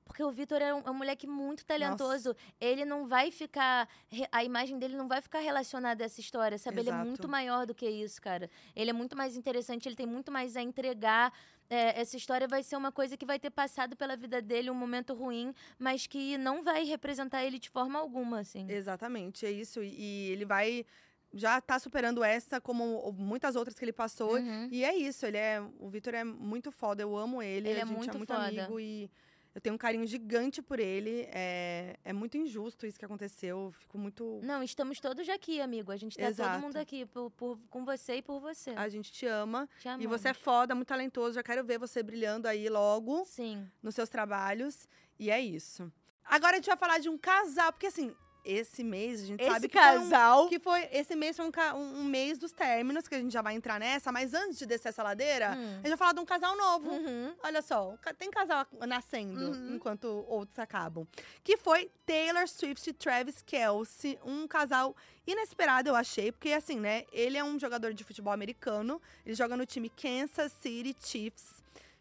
[0.05, 2.36] porque o Vitor é um, é um moleque muito talentoso.
[2.61, 3.89] Ele não vai ficar.
[4.31, 6.79] A imagem dele não vai ficar relacionada a essa história, sabe?
[6.81, 7.07] Ele é Exato.
[7.07, 8.49] muito maior do que isso, cara.
[8.75, 11.33] Ele é muito mais interessante, ele tem muito mais a entregar.
[11.70, 14.76] É, essa história vai ser uma coisa que vai ter passado pela vida dele, um
[14.76, 18.70] momento ruim, mas que não vai representar ele de forma alguma, assim.
[18.70, 19.82] Exatamente, é isso.
[19.84, 20.86] E, ele vai.
[21.34, 24.38] Já tá superando essa, como muitas outras que ele passou.
[24.38, 24.70] Uhum.
[24.72, 25.61] E é isso, ele é.
[25.80, 27.70] O Vitor é muito foda, eu amo ele.
[27.70, 28.47] Ele a é gente muito é muito foda.
[28.47, 29.09] amigo e
[29.56, 31.28] eu tenho um carinho gigante por ele.
[31.32, 33.58] É, é muito injusto isso que aconteceu.
[33.68, 34.41] eu Fico muito.
[34.43, 35.91] Não, estamos todos aqui, amigo.
[35.93, 36.60] A gente tá todo Exato.
[36.62, 38.72] mundo aqui por, por- com você e por você.
[38.72, 39.68] A gente te ama.
[39.80, 40.43] Te E você é amamos.
[40.43, 41.36] foda, muito talentoso.
[41.36, 43.66] Já quero ver você brilhando aí logo Sim.
[43.82, 44.88] nos seus trabalhos.
[45.18, 45.89] E é isso.
[46.26, 48.14] Agora a gente vai falar de um casal, porque assim,
[48.45, 51.51] esse mês a gente Esse sabe que foi um- que foi esse mês foi um,
[51.77, 54.65] um- um mês dos términos, que a gente já vai entrar nessa, mas antes de
[54.65, 55.71] descer essa ladeira, Hum.
[55.73, 56.89] a gente vai falar de um casal novo.
[56.91, 57.33] Uhum.
[57.43, 59.75] Olha só, tem casal nascendo Uhum.
[59.75, 61.07] enquanto outros acabam.
[61.43, 64.95] Que foi Taylor Swift e Travis Kelce, um casal
[65.27, 67.03] inesperado, eu achei, porque assim, né?
[67.11, 71.55] Ele é um jogador de futebol americano, ele joga no time Kansas City Chiefs.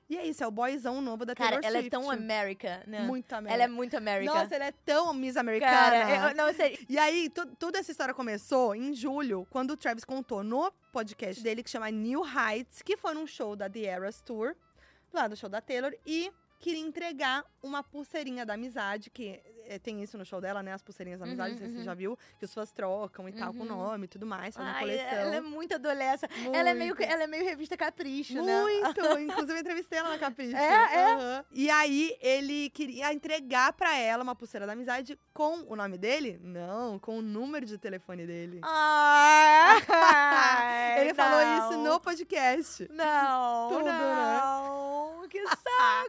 [0.08, 1.86] E é isso, é o boyzão novo da Cara, Taylor ela Swift.
[1.96, 3.00] é tão América, né?
[3.00, 3.68] Muito Ela é América.
[3.72, 4.34] muito América.
[4.34, 5.72] Nossa, ele é tão Miss Americana.
[5.72, 6.78] Cara, eu, não sei.
[6.88, 11.42] E aí, tu- toda essa história começou em julho, quando o Travis contou no podcast
[11.42, 14.54] dele, que chama New Heights, que foi num show da The Eras Tour,
[15.12, 16.30] lá do show da Taylor, e
[16.60, 20.72] queria entregar uma pulseirinha da amizade, que eh, tem isso no show dela, né?
[20.72, 21.84] As pulseirinhas da amizade, Uhum, não sei se você uhum.
[21.84, 23.66] já viu, que os fãs trocam e tal, com o Uhum.
[23.68, 25.08] nome e tudo mais, fazem Ai, coleção.
[25.18, 26.30] ela é muito adolescente.
[26.52, 27.10] Ela é, meio, Muito.
[27.10, 28.62] ela é meio revista Capricho, né?
[28.62, 29.00] Muito!
[29.20, 30.54] Inclusive, eu entrevistei ela na Capricho.
[30.56, 31.12] É, é?
[31.14, 31.44] Aham.
[31.52, 36.38] E aí, ele queria entregar pra ela uma pulseira da amizade com o nome dele?
[36.42, 38.60] Não, com o número de telefone dele.
[38.62, 39.80] Ai,
[41.00, 41.94] ele falou isso não.
[41.94, 42.88] no podcast.
[42.92, 43.92] Não, Tudo, né?
[43.92, 45.28] não.
[45.28, 45.64] Que saco.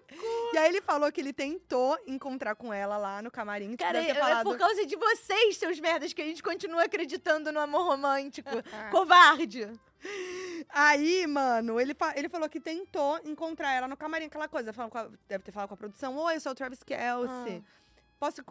[0.53, 3.44] E aí, ele falou que ele tentou encontrar com ela lá no camarim.
[3.77, 4.43] Tipo, Cara, deve ter é falado...
[4.43, 8.49] por causa de vocês, seus merdas, que a gente continua acreditando no amor romântico.
[8.91, 9.69] Covarde.
[10.69, 14.71] Aí, mano, ele, ele falou que tentou encontrar ela no camarim, aquela coisa.
[14.71, 16.15] a- deve ter falado com a produção.
[16.17, 17.63] Oi, eu sou o Travis Kelce.
[18.19, 18.41] Posso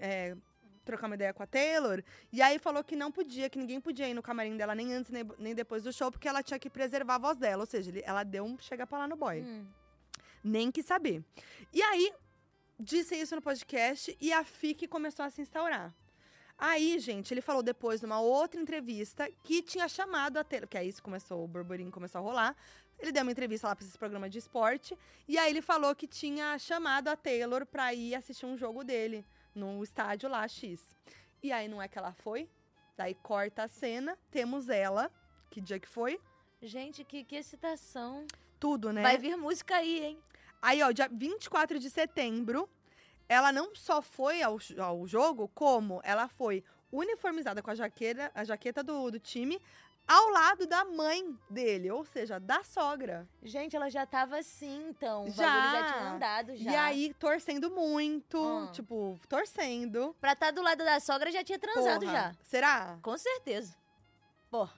[0.00, 0.36] é,
[0.84, 2.02] trocar uma ideia com a Taylor?
[2.32, 5.10] E aí falou que não podia, que ninguém podia ir no camarim dela nem antes
[5.10, 7.62] nem, nem depois do show, porque ela tinha que preservar a voz dela.
[7.62, 9.40] Ou seja, ele- ela deu um chega pra lá no boy.
[9.42, 9.66] Hum.
[10.42, 11.22] Nem quis saber.
[11.72, 12.12] E aí,
[12.80, 15.94] disse isso no podcast e a FIC começou a se instaurar.
[16.58, 20.88] Aí, gente, ele falou depois, numa outra entrevista, que tinha chamado a Taylor, que aí
[20.88, 22.56] isso começou, o burburinho começou a rolar.
[22.98, 26.06] Ele deu uma entrevista lá pra esse programa de esporte, e aí ele falou que
[26.06, 29.24] tinha chamado a Taylor pra ir assistir um jogo dele,
[29.54, 30.94] no estádio lá, X.
[31.42, 32.46] E aí, não é que ela foi?
[32.94, 35.10] Daí corta a cena, temos ela,
[35.48, 36.20] que dia que foi?
[36.60, 38.26] Gente, que, que excitação.
[38.58, 39.00] Tudo, né?
[39.00, 40.22] Vai vir música aí, hein?
[40.62, 42.68] Aí, ó, dia 24 de setembro,
[43.28, 48.44] ela não só foi ao, ao jogo, como ela foi uniformizada com a jaqueta, a
[48.44, 49.60] jaqueta do, do time
[50.08, 53.28] ao lado da mãe dele, ou seja, da sogra.
[53.44, 55.26] Gente, ela já tava assim, então.
[55.26, 55.46] O Já.
[55.46, 56.70] bagulho já tinha andado já.
[56.72, 58.36] E aí, torcendo muito,
[58.68, 58.72] Ah.
[58.72, 60.16] tipo, torcendo.
[60.20, 62.12] Pra estar do lado da sogra já tinha transado Porra.
[62.12, 62.34] já.
[62.42, 62.98] Será?
[63.02, 63.76] Com certeza.
[64.50, 64.68] Pô,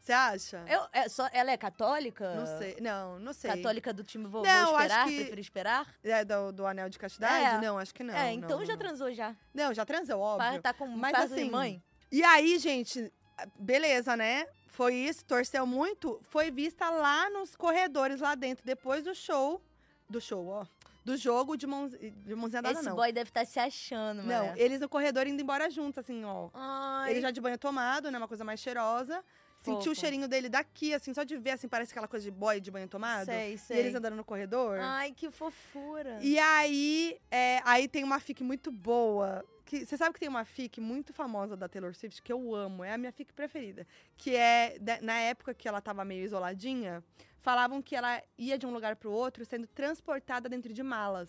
[0.00, 0.64] Você acha?
[0.66, 2.34] eu, é só, ela é católica?
[2.34, 2.76] Não sei.
[2.80, 3.50] Não, não sei.
[3.50, 5.94] Católica do time vou, Não, vou acho esperar, que- prefiro esperar?
[6.02, 7.44] É do, do anel de castidade?
[7.56, 7.66] É.
[7.66, 8.14] Não, acho que não.
[8.14, 8.78] é, não, então não, já não.
[8.80, 9.36] transou já.
[9.52, 10.62] Não, já transou, Pra óbvio.
[10.62, 11.82] tá com Mas de assim, mãe.
[12.10, 13.12] E aí, gente,
[13.56, 14.46] beleza, né?
[14.68, 16.18] Foi isso, torceu muito.
[16.22, 19.62] Foi vista lá nos corredores, lá dentro, depois do show.
[20.08, 20.64] Do show, ó.
[21.04, 22.94] Do jogo de, mãos, de mãozinha dada, Esse não.
[22.96, 24.58] boy deve estar se achando, Não, mano.
[24.58, 26.50] eles no corredor indo embora juntos, assim, ó.
[26.52, 28.18] Ai, Ele já de banho tomado, né?
[28.18, 29.24] Uma coisa mais cheirosa.
[29.60, 32.60] Senti o cheirinho dele daqui, assim, só de ver, assim, parece aquela coisa de boy
[32.60, 33.26] de banho tomado.
[33.26, 33.78] sei, E sei.
[33.78, 34.78] eles andando no corredor.
[34.80, 36.18] Ai, que fofura.
[36.22, 39.44] E aí, é, aí tem uma fic muito boa.
[39.66, 42.82] Que, você sabe que tem uma fic muito famosa da Taylor Swift que eu amo,
[42.82, 43.86] é a minha fic preferida.
[44.16, 47.04] Que é, na época que ela tava meio isoladinha,
[47.40, 51.28] falavam que ela ia de um lugar pro outro sendo transportada dentro de malas.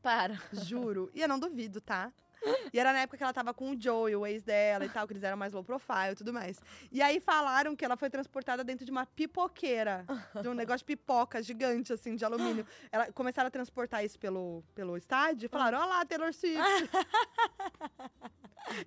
[0.00, 0.40] Para.
[0.52, 1.10] Juro.
[1.14, 2.12] E eu não duvido, tá?
[2.72, 5.06] E era na época que ela tava com o Joey, o ex dela e tal,
[5.06, 6.60] que eles eram mais low profile e tudo mais.
[6.90, 10.04] E aí falaram que ela foi transportada dentro de uma pipoqueira,
[10.40, 12.66] de um negócio de pipoca gigante, assim, de alumínio.
[12.90, 16.62] Ela, começaram a transportar isso pelo, pelo estádio e falaram: Olha lá, Taylor Swift.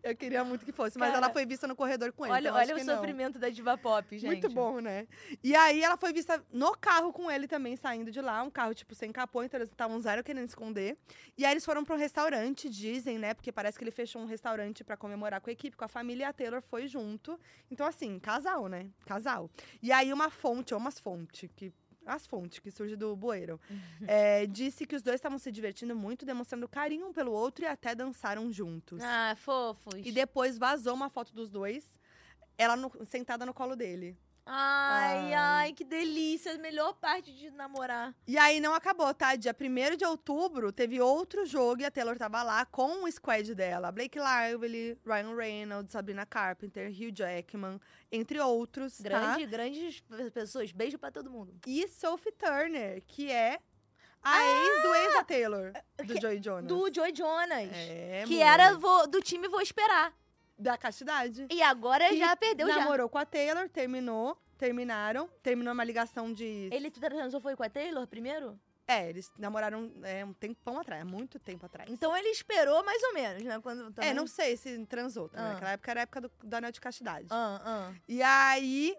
[0.01, 2.33] Eu queria muito que fosse, mas Cara, ela foi vista no corredor com ele.
[2.33, 2.95] Olha, então olha o que não.
[2.95, 4.25] sofrimento da diva pop, gente.
[4.25, 5.07] Muito bom, né?
[5.43, 8.41] E aí ela foi vista no carro com ele também, saindo de lá.
[8.41, 10.97] Um carro, tipo, sem capô, então eles estavam zero querendo esconder.
[11.37, 13.33] E aí eles foram um restaurante, dizem, né?
[13.45, 16.23] Porque parece que ele fechou um restaurante pra comemorar com a equipe, com a família,
[16.23, 17.39] e a Taylor foi junto.
[17.69, 18.89] Então, assim, casal, né?
[19.05, 19.51] Casal.
[19.83, 21.71] E aí uma fonte, ou umas fontes, que.
[22.07, 23.59] As fontes que surgem do bueiro.
[24.07, 27.67] é, disse que os dois estavam se divertindo muito, demonstrando carinho um pelo outro e
[27.67, 28.99] até dançaram juntos.
[29.03, 29.93] Ah, fofos.
[30.03, 31.99] E depois vazou uma foto dos dois,
[32.57, 34.17] ela no- sentada no colo dele.
[34.47, 35.33] Ai, Ai.
[35.33, 36.53] ai, que delícia.
[36.53, 38.13] A melhor parte de namorar.
[38.27, 39.35] E aí não acabou, tá?
[39.35, 43.55] Dia 1 de outubro teve outro jogo e a Taylor tava lá com o squad
[43.55, 43.91] dela.
[43.91, 47.79] Blake Lively, Ryan Reynolds, Sabrina Carpenter, Hugh Jackman,
[48.11, 49.03] entre outros, tá?
[49.03, 50.71] Grande, Grandes pe- pessoas.
[50.71, 51.53] Beijo pra todo mundo.
[51.65, 53.59] E Sophie Turner, que é
[54.21, 56.65] a ex do ex da Taylor, do que- Joey Jonas.
[56.67, 57.69] Do Joy Jonas.
[57.73, 58.53] É, que amor.
[58.53, 60.13] era vou- do time Vou Esperar.
[60.57, 61.47] Da castidade.
[61.51, 62.77] E agora Que já perdeu já.
[62.77, 65.27] Namorou com a Taylor, terminou, terminaram.
[65.43, 66.69] Terminou uma ligação de...
[66.71, 68.57] Ele transou foi com a Taylor primeiro?
[68.87, 71.89] É, eles namoraram é, um tempão atrás, muito tempo atrás.
[71.89, 73.59] Então ele esperou mais ou menos, né?
[73.59, 75.27] Quando, É, também- não sei se transou.
[75.27, 75.45] Também.
[75.45, 75.53] Ah.
[75.53, 77.27] Naquela época era a época do, do anel de castidade.
[77.31, 77.93] Ah, ah.
[78.07, 78.95] E aí,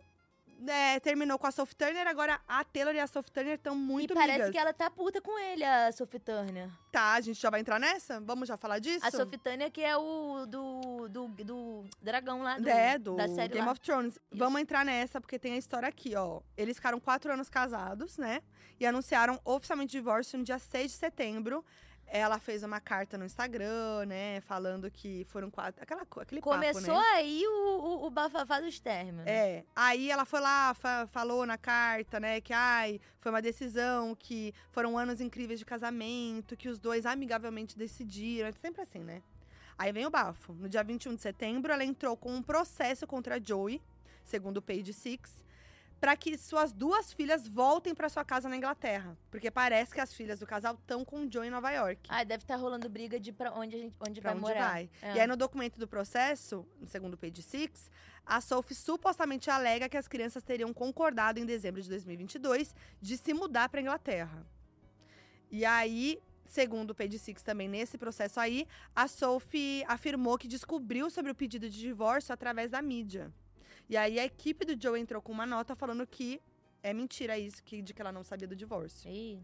[0.67, 2.07] é, terminou com a Sophie Turner.
[2.07, 4.51] Agora a Taylor e a Sophie Turner estão muito e parece amigas.
[4.51, 6.69] que ela tá puta com ele, a Sophie Turner.
[6.93, 8.21] Tá, a gente já vai entrar nessa?
[8.21, 9.05] Vamos já falar disso?
[9.07, 13.29] A Sophie Turner que é o do, do, do dragão lá, do, É, do da
[13.29, 13.73] série Game lá.
[13.73, 14.19] of Thrones.
[14.33, 16.41] Vamos entrar nessa, porque tem a história aqui, ó.
[16.57, 18.41] Eles ficaram quatro anos casados, né?
[18.79, 21.65] E anunciaram oficialmente o divórcio no dia 6 de setembro.
[22.09, 24.41] Ela fez uma carta no Instagram, né?
[24.43, 25.83] Falando que foram quatro.
[25.83, 27.15] Aquela, aquele Começou papo, né?
[27.15, 29.27] aí o, o, o bafafá dos términos.
[29.27, 34.15] É, aí ela foi lá, fa- falou na carta, né, que ai, foi uma decisão,
[34.15, 39.21] que foram anos incríveis de casamento, que os dois amigavelmente decidiram, é sempre assim, né?
[39.77, 40.53] Aí vem o bafo.
[40.55, 43.83] No dia 21 de setembro, ela entrou com um processo contra a Joey,
[44.25, 45.45] segundo o Page Six,
[46.01, 50.13] para que suas duas filhas voltem para sua casa na Inglaterra, porque parece que as
[50.13, 52.03] filhas do casal estão com o Joey em Nova York.
[52.09, 54.71] Ah, deve estar rolando briga de pra onde, a gente, onde Pra vai onde morar.
[54.73, 54.91] vai.
[55.01, 55.15] É.
[55.17, 57.91] E aí, no documento do processo, segundo o Page Six,
[58.25, 63.33] a Sophie supostamente alega que as crianças teriam concordado em dezembro de 2022 de se
[63.33, 64.45] mudar para Inglaterra.
[65.51, 71.09] E aí, segundo o Page Six também nesse processo aí, a Sophie afirmou que descobriu
[71.09, 73.33] sobre o pedido de divórcio através da mídia.
[73.89, 76.41] E aí, a equipe do Joe entrou com uma nota falando que
[76.83, 79.11] é mentira isso, que, de que ela não sabia do divórcio.
[79.11, 79.39] Ih.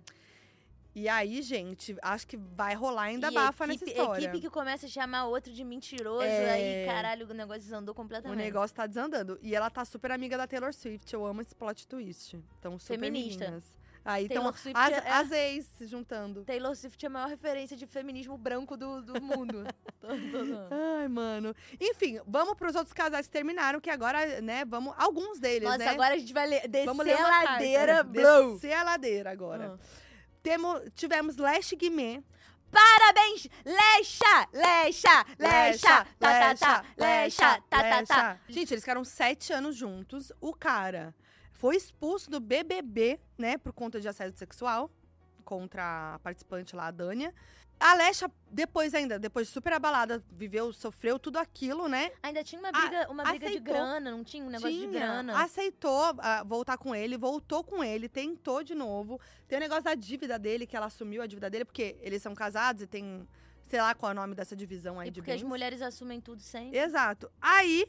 [0.94, 4.24] E aí, gente, acho que vai rolar ainda E bafa equipe, nessa história.
[4.26, 6.50] Equipe que começa a chamar outro de mentiroso, É.
[6.50, 8.38] aí, caralho, o negócio desandou O completamente.
[8.38, 9.38] negócio tá desandando.
[9.42, 11.10] E ela tá super amiga da Taylor Swift.
[11.14, 12.38] Eu amo esse plot twist.
[12.58, 13.44] Então, super Feminista.
[13.44, 13.78] meninas.
[14.04, 16.44] Aí estão as, é- as ex se juntando.
[16.44, 19.64] Taylor Swift é a maior referência de feminismo branco do, do mundo.
[20.00, 21.54] Tô- tô- Ai, mano.
[21.80, 24.92] Enfim, vamos pros outros casais que terminaram, que agora, né, vamos...
[24.96, 25.88] Alguns deles, Nossa, né?
[25.88, 28.54] agora a gente vai ler, descer vamos ler a ladeira, blow.
[28.54, 29.78] Descer a ladeira agora.
[29.80, 29.86] Ah.
[30.42, 32.22] Temo, tivemos Lash Guimê.
[32.72, 38.40] Parabéns, Lecha, Lecha, Lecha, tá, tá, tá, Lecha, tá, tá, tá.
[38.48, 40.32] Gente, eles ficaram sete anos juntos.
[40.40, 41.14] O cara
[41.62, 44.90] foi expulso do BBB, né, por conta de assédio sexual
[45.44, 47.32] contra a participante lá, a Dânia.
[47.78, 52.10] A Alexa, depois ainda, depois de super abalada, viveu, sofreu tudo aquilo, né?
[52.20, 53.74] Ainda tinha uma briga, uma briga de aceitou.
[53.74, 55.40] grana, não tinha um negócio Tinha, de grana.
[55.40, 59.20] Aceitou ah, voltar com ele, voltou com ele, tentou de novo.
[59.46, 62.34] Tem o negócio da dívida dele, que ela assumiu a dívida dele, porque eles são
[62.34, 63.24] casados e tem,
[63.68, 65.48] sei lá qual é o nome dessa divisão aí E de porque as bens.
[65.48, 66.76] mulheres assumem tudo sempre.
[66.76, 67.30] Exato.
[67.40, 67.86] Aí,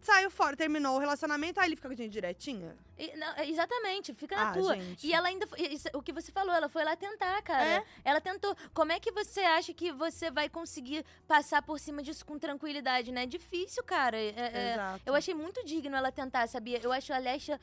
[0.00, 2.76] saiu fora, terminou o relacionamento, aí ele fica com a gente direitinha.
[2.98, 4.74] E- não, exatamente, fica na ah, tua.
[4.76, 5.06] gente.
[5.06, 5.46] E ela ainda.
[5.58, 7.64] isso- o que você falou, ela foi lá tentar, cara.
[7.68, 7.84] É.
[8.04, 8.54] Ela tentou.
[8.72, 13.10] Como é que você acha que você vai conseguir passar por cima disso com tranquilidade,
[13.12, 13.24] né?
[13.24, 14.16] É difícil, cara.
[14.16, 15.02] É- é- Exato.
[15.06, 16.78] eu achei muito digno ela tentar, sabia?
[16.82, 17.60] Eu acho a Alexa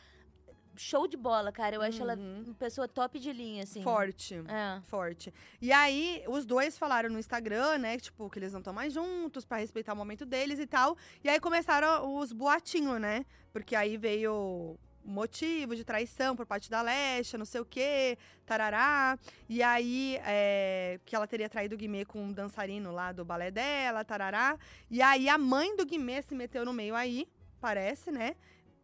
[0.75, 1.75] show de bola, cara.
[1.75, 2.43] Eu acho ela Uhum.
[2.47, 3.81] uma pessoa top de linha, assim.
[3.83, 4.35] Forte.
[4.47, 4.81] É.
[4.83, 5.33] Forte.
[5.61, 7.97] E aí, os dois falaram no Instagram, né?
[7.97, 10.97] Tipo, que eles não estão mais juntos, pra respeitar o momento deles e tal.
[11.23, 13.25] E aí começaram os boatinhos, né?
[13.51, 19.19] Porque aí veio motivo de traição por parte da Lesha, não sei o quê, tarará.
[19.49, 23.51] E aí, é, que ela teria traído o Guimê com um dançarino lá do balé
[23.51, 24.57] dela, tarará.
[24.89, 27.27] E aí, a mãe do Guimê se meteu no meio aí,
[27.59, 28.35] parece, né?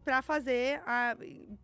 [0.04, 1.16] Pra fazer, a,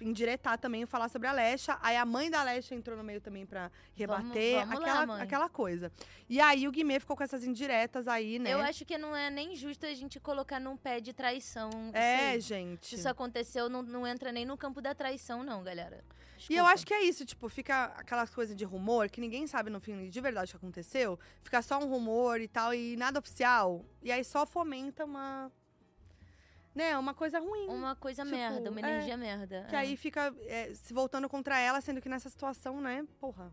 [0.02, 1.78] indiretar também, falar sobre a Alexa.
[1.82, 5.22] Aí a mãe da Alexa entrou no meio também pra rebater, vamos lá, aquela, mãe.
[5.22, 5.92] aquela coisa.
[6.30, 8.54] E aí o Guimê ficou com essas indiretas aí, né?
[8.54, 11.70] Eu acho que não é nem justo a gente colocar num pé de traição.
[11.94, 12.88] É, gente.
[12.88, 16.04] Se isso aconteceu, não, não entra nem no campo da traição, não, galera.
[16.50, 19.70] E eu acho que é isso, tipo, fica aquelas coisas de rumor que ninguém sabe
[19.70, 21.18] no fim de verdade o que aconteceu.
[21.42, 23.86] Fica só um rumor e tal, e nada oficial.
[24.04, 25.52] E aí só fomenta uma.
[26.76, 27.68] Né, uma coisa ruim.
[27.70, 29.66] Uma coisa Tipo, merda, uma é, energia merda.
[29.70, 29.80] Que é.
[29.80, 33.52] aí fica é, se voltando contra ela, sendo que nessa situação, né, porra.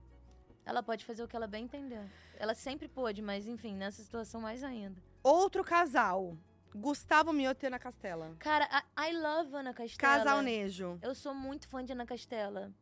[0.67, 2.03] Ela pode fazer o que ela bem entender.
[2.37, 5.01] Ela sempre pôde, mas enfim, nessa situação mais ainda.
[5.23, 6.37] Outro casal.
[6.75, 8.35] Gustavo Mioto e Ana Castela.
[8.39, 10.19] Cara, a- I love Ana Castela.
[10.19, 10.99] Casal Nejo.
[11.03, 12.73] Eu sou muito fã de Ana Castela.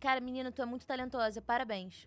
[0.00, 1.40] Cara, menina, tu é muito talentosa.
[1.40, 2.06] Parabéns.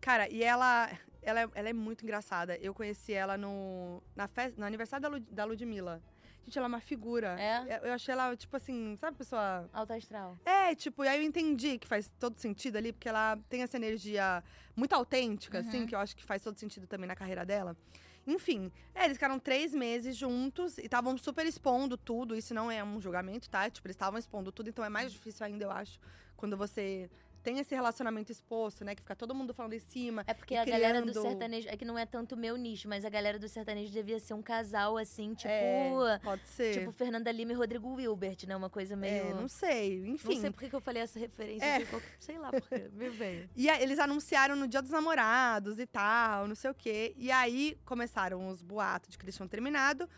[0.00, 0.90] Cara, e ela,
[1.22, 2.56] ela, é, ela é muito engraçada.
[2.56, 6.02] Eu conheci ela no, na festa, no aniversário da, Lud, da Ludmilla.
[6.46, 7.36] Gente, ela é uma figura.
[7.40, 7.80] É?
[7.82, 9.68] Eu, achei ela, tipo assim, sabe, pessoa.
[9.72, 10.38] Alta astral.
[10.44, 13.76] É, tipo, e aí eu entendi que faz todo sentido ali, porque ela tem essa
[13.76, 14.42] energia
[14.76, 15.86] muito autêntica, assim, Uhum.
[15.86, 17.76] que eu acho que faz todo sentido também na carreira dela.
[18.24, 22.36] Enfim, é, eles ficaram três meses juntos e estavam super expondo tudo.
[22.36, 23.68] Isso não é um julgamento, tá?
[23.68, 25.98] Tipo, eles estavam expondo tudo, então é mais difícil ainda, eu acho,
[26.36, 27.10] quando você
[27.46, 28.92] tem esse relacionamento exposto, né?
[28.96, 30.24] Que fica todo mundo falando em cima.
[30.26, 31.68] É porque a galera do criando- sertanejo.
[31.68, 34.42] É que não é tanto meu nicho, mas a galera do sertanejo devia ser um
[34.42, 35.48] casal assim, tipo.
[35.48, 36.80] É, pode ser.
[36.80, 38.56] Tipo Fernanda Lima e Rodrigo Wilbert, né?
[38.56, 39.28] Uma coisa meio.
[39.28, 40.34] É, não sei, enfim.
[40.34, 41.64] Não sei por que eu falei essa referência.
[41.64, 41.76] É.
[41.76, 42.90] sei, qual- sei lá por quê.
[42.92, 43.48] Me veio.
[43.54, 47.14] E aí, eles anunciaram no Dia dos Namorados e tal, não sei o quê.
[47.16, 50.08] E aí começaram os boatos de que eles tinham terminado.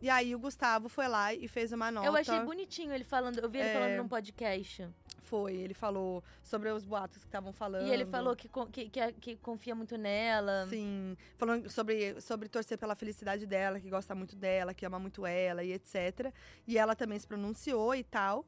[0.00, 2.06] E aí o Gustavo foi lá e fez uma nota.
[2.06, 3.38] Eu achei bonitinho ele falando.
[3.38, 3.72] Eu vi ele É.
[3.72, 4.86] falando num podcast.
[5.22, 7.86] Foi, ele falou sobre os boatos que estavam falando.
[7.86, 10.66] E ele falou que, que, que, que confia muito nela.
[10.68, 15.24] Sim, falando sobre, sobre torcer pela felicidade dela, que gosta muito dela, que ama muito
[15.24, 16.30] ela e etc.
[16.66, 18.44] E ela também se pronunciou e tal.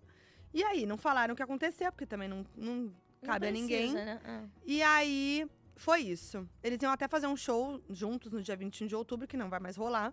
[0.52, 2.92] E aí, não falaram o que aconteceu, porque também não, não Não
[3.24, 3.90] cabe a ninguém.
[3.92, 4.20] precisa, Né?
[4.24, 4.44] Ah.
[4.64, 6.46] E aí, foi isso.
[6.62, 9.58] Eles iam até fazer um show juntos no dia 21 de outubro, que não vai
[9.60, 10.12] mais rolar.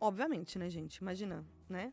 [0.00, 0.96] Obviamente, né, gente?
[0.96, 1.92] Imagina, né?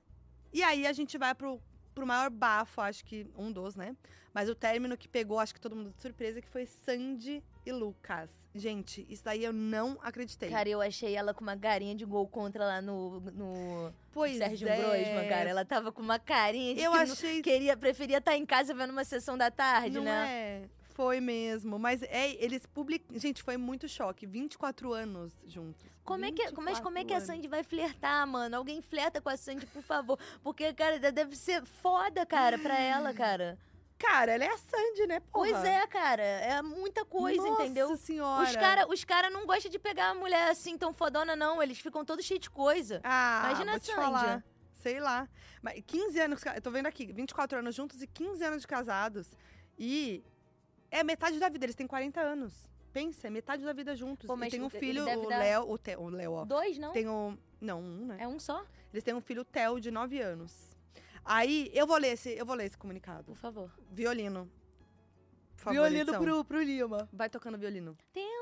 [0.53, 1.62] E aí a gente vai pro,
[1.93, 3.95] pro maior bafo, acho que um dos, né?
[4.34, 7.72] Mas o término que pegou, acho que todo mundo de surpresa, que foi Sandy e
[7.72, 8.30] Lucas.
[8.53, 10.49] Gente, isso daí eu não acreditei.
[10.49, 14.68] Cara, eu achei ela com uma carinha de gol contra lá no, no pois Sérgio
[14.70, 14.78] é.
[14.78, 15.49] Grosman, cara.
[15.49, 18.91] Ela tava com uma carinha de Eu que achei- queria, preferia estar em casa vendo
[18.91, 20.30] uma sessão da tarde, Não né?
[20.30, 20.70] é?
[20.98, 21.78] Foi mesmo.
[21.78, 23.20] Mas é, eles publicam.
[23.20, 24.26] Gente, foi muito choque.
[24.26, 25.86] 24 anos juntos.
[26.04, 27.28] Como é que, mas como é que a 24 anos.
[27.28, 28.58] Sandy vai flertar, mano?
[28.58, 30.18] Alguém flerta com a Sandy, por favor.
[30.41, 33.60] Porque, cara, deve ser foda, cara, pra ela, cara.
[33.95, 35.20] Cara, ela é a Sandy, né?
[35.20, 35.52] Porra?
[35.52, 36.24] Pois é, cara.
[36.24, 37.95] É muita coisa, Nossa entendeu?
[37.95, 38.50] senhora.
[38.50, 41.62] Os caras os cara não gostam de pegar a mulher assim tão fodona, não.
[41.62, 43.02] Eles ficam todos cheios de coisa.
[43.04, 44.02] Ah, Imagina vou a te Sandy.
[44.02, 44.43] falar.
[44.74, 45.30] Sei lá.
[45.62, 49.36] Mas 15 anos, eu tô vendo aqui, 24 anos juntos e 15 anos de casados.
[49.78, 50.24] E
[50.92, 52.68] é metade da vida, eles têm 40 anos.
[52.94, 54.26] Pensa, é metade da vida juntos.
[54.26, 56.46] Pô, e mas tem um filho, o Léo, o, Te- o Léo, ó.
[56.46, 56.92] Dois, não?
[56.94, 58.18] Tem um, não, um, né?
[58.20, 58.66] É um só?
[58.92, 60.76] Eles têm um filho, Theo, de 9 anos.
[61.24, 63.26] Aí, eu vou ler esse, eu vou ler esse comunicado.
[63.26, 63.72] Por favor.
[63.92, 64.50] Violino.
[65.58, 66.46] Por favor, edição.
[66.46, 67.10] pro Lima.
[67.12, 67.98] Vai tocando violino.
[68.14, 68.37] Tem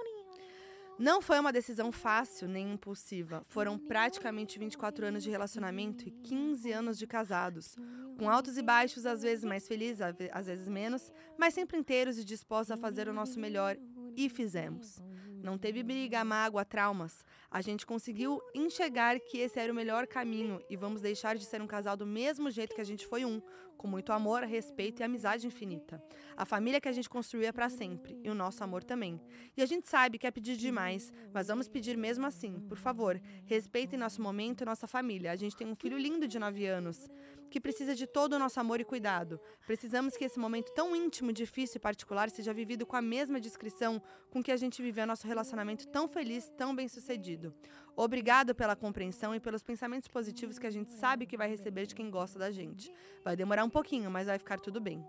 [0.98, 3.44] Não foi uma decisão fácil nem impulsiva.
[3.48, 7.76] Foram praticamente 24 anos de relacionamento e 15 anos de casados.
[8.18, 11.78] Com altos e baixos, às vezes mais felizes, às ve- às vezes menos, mas sempre
[11.78, 13.76] inteiros e dispostos a fazer o nosso melhor.
[14.16, 15.02] E fizemos.
[15.44, 17.24] Não teve briga, mágoa, traumas.
[17.52, 21.62] A gente conseguiu enxergar que esse era o melhor caminho e vamos deixar de ser
[21.62, 23.42] um casal do mesmo jeito que a gente foi um,
[23.76, 26.02] com muito amor, respeito e amizade infinita.
[26.36, 29.20] A família que a gente construiu é para sempre e o nosso amor também.
[29.56, 32.60] E a gente sabe que é pedir demais, mas vamos pedir mesmo assim.
[32.68, 35.32] Por favor, respeitem nosso momento e nossa família.
[35.32, 37.10] A gente tem um filho lindo de 9 anos
[37.50, 39.40] que precisa de todo o nosso amor e cuidado.
[39.66, 44.02] Precisamos que esse momento tão íntimo, difícil e particular seja vivido com a mesma discrição
[44.30, 47.54] com que a gente viveu nosso relacionamento tão feliz, tão bem-sucedido.
[47.96, 51.96] Obrigado pela compreensão e pelos pensamentos positivos que a gente sabe que vai receber de
[51.96, 52.92] quem gosta da gente.
[53.24, 55.04] Vai demorar um pouquinho, mas vai ficar tudo bem.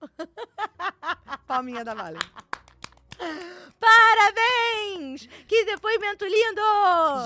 [1.46, 2.18] Palminha da Vale.
[3.80, 5.28] Parabéns!
[5.46, 6.60] Que depoimento lindo!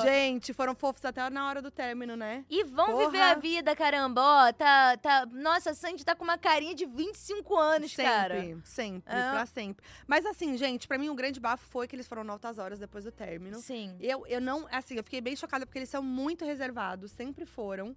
[0.02, 2.44] Gente, foram fofos até na hora do término, né?
[2.50, 3.06] E vão Porra.
[3.06, 4.20] viver a vida, caramba.
[4.22, 5.26] Ó, tá, tá...
[5.32, 8.58] Nossa, a Sandy tá com uma carinha de 25 anos, sempre, cara.
[8.64, 9.30] sempre, É.
[9.30, 9.84] pra sempre.
[10.06, 13.04] Mas assim, gente, pra mim um grande bafo foi que eles foram altas horas depois
[13.04, 13.58] do término.
[13.58, 13.96] Sim.
[14.00, 17.96] Eu, eu não, assim, eu fiquei bem chocada porque eles são muito reservados, sempre foram.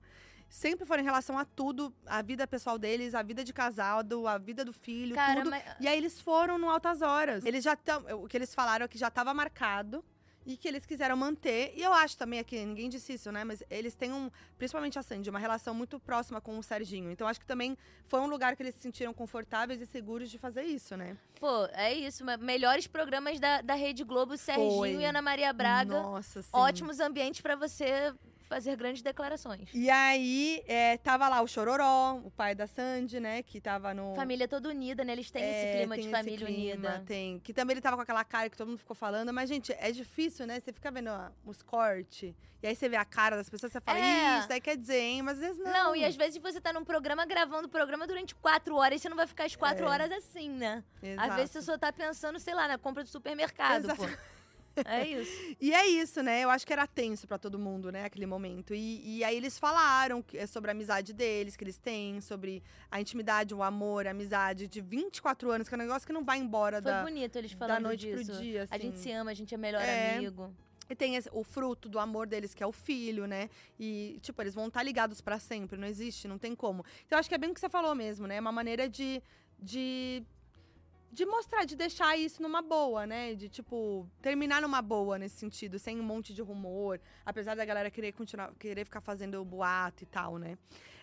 [0.49, 4.37] Sempre foram em relação a tudo, a vida pessoal deles, a vida de casado, a
[4.37, 5.49] vida do filho, Cara, tudo.
[5.49, 7.45] mas- E aí eles foram no altas horas.
[7.45, 10.03] Eles já estão, o que eles falaram é que já estava marcado
[10.45, 11.73] e que eles quiseram manter.
[11.75, 13.43] E eu acho também aqui, ninguém disse isso, né?
[13.43, 17.11] Mas eles têm um, principalmente a Sandy, uma relação muito próxima com o Serginho.
[17.11, 17.75] Então acho que também
[18.07, 21.17] foi um lugar que eles se sentiram confortáveis e seguros de fazer isso, né?
[21.39, 22.23] Pô, é isso.
[22.23, 24.93] me- Melhores programas da, da Rede Globo, Serginho Foi.
[24.93, 26.01] e Ana Maria Braga.
[26.01, 26.49] Nossa, sim.
[26.53, 28.13] Ótimos ambientes pra você
[28.47, 29.69] fazer grandes declarações.
[29.73, 33.43] E aí, é, tava lá o Chororó, o pai da Sandy, né?
[33.43, 34.13] Que tava no.
[34.15, 35.13] Família toda unida, né?
[35.13, 37.03] Eles têm É, esse clima de família clima, unida.
[37.05, 37.39] Tem.
[37.39, 39.33] Que também ele tava com aquela cara que todo mundo ficou falando.
[39.33, 40.59] Mas, gente, é difícil, né?
[40.59, 42.33] Você fica vendo ó, os cortes.
[42.63, 44.39] E aí você vê a cara das pessoas, você fala, É.
[44.39, 45.21] isso daí quer dizer, hein?
[45.21, 45.71] Mas às vezes não.
[45.71, 49.01] Não, e às vezes você tá num programa gravando o programa durante quatro horas e
[49.03, 49.89] você não vai ficar as quatro É.
[49.89, 50.83] horas assim, né?
[51.03, 51.29] Exato.
[51.29, 54.01] Às vezes você só tá pensando, sei lá, na compra do supermercado, Exato.
[54.01, 54.07] pô.
[54.83, 55.31] É isso.
[55.61, 56.41] E é isso, né?
[56.43, 58.03] Eu acho que era tenso pra todo mundo, né?
[58.05, 58.73] Aquele momento.
[58.75, 62.61] E, e aí eles falaram que- é sobre a amizade deles, que eles têm, sobre
[62.91, 66.23] a intimidade, o amor, a amizade de 24 anos, que é um negócio que não
[66.25, 68.31] vai embora Foi da, bonito eles da falando noite disso.
[68.31, 68.67] pro dia.
[68.69, 69.03] A gente assim.
[69.03, 70.15] se ama, a gente é melhor É.
[70.17, 70.53] amigo.
[70.89, 73.49] E tem esse- o fruto do amor deles, que é o filho, né?
[73.79, 76.85] E, tipo, eles vão estar ligados pra sempre, não existe, não tem como.
[77.05, 78.35] Então, eu acho que é bem o que você falou mesmo, né?
[78.35, 79.21] É uma maneira de.
[79.57, 80.21] de
[81.11, 83.33] de mostrar, de deixar isso numa boa, né?
[83.35, 86.99] De, tipo, terminar numa boa nesse sentido, sem um monte de rumor.
[87.25, 90.57] Apesar da galera querer continuar, querer ficar fazendo boato e tal, né?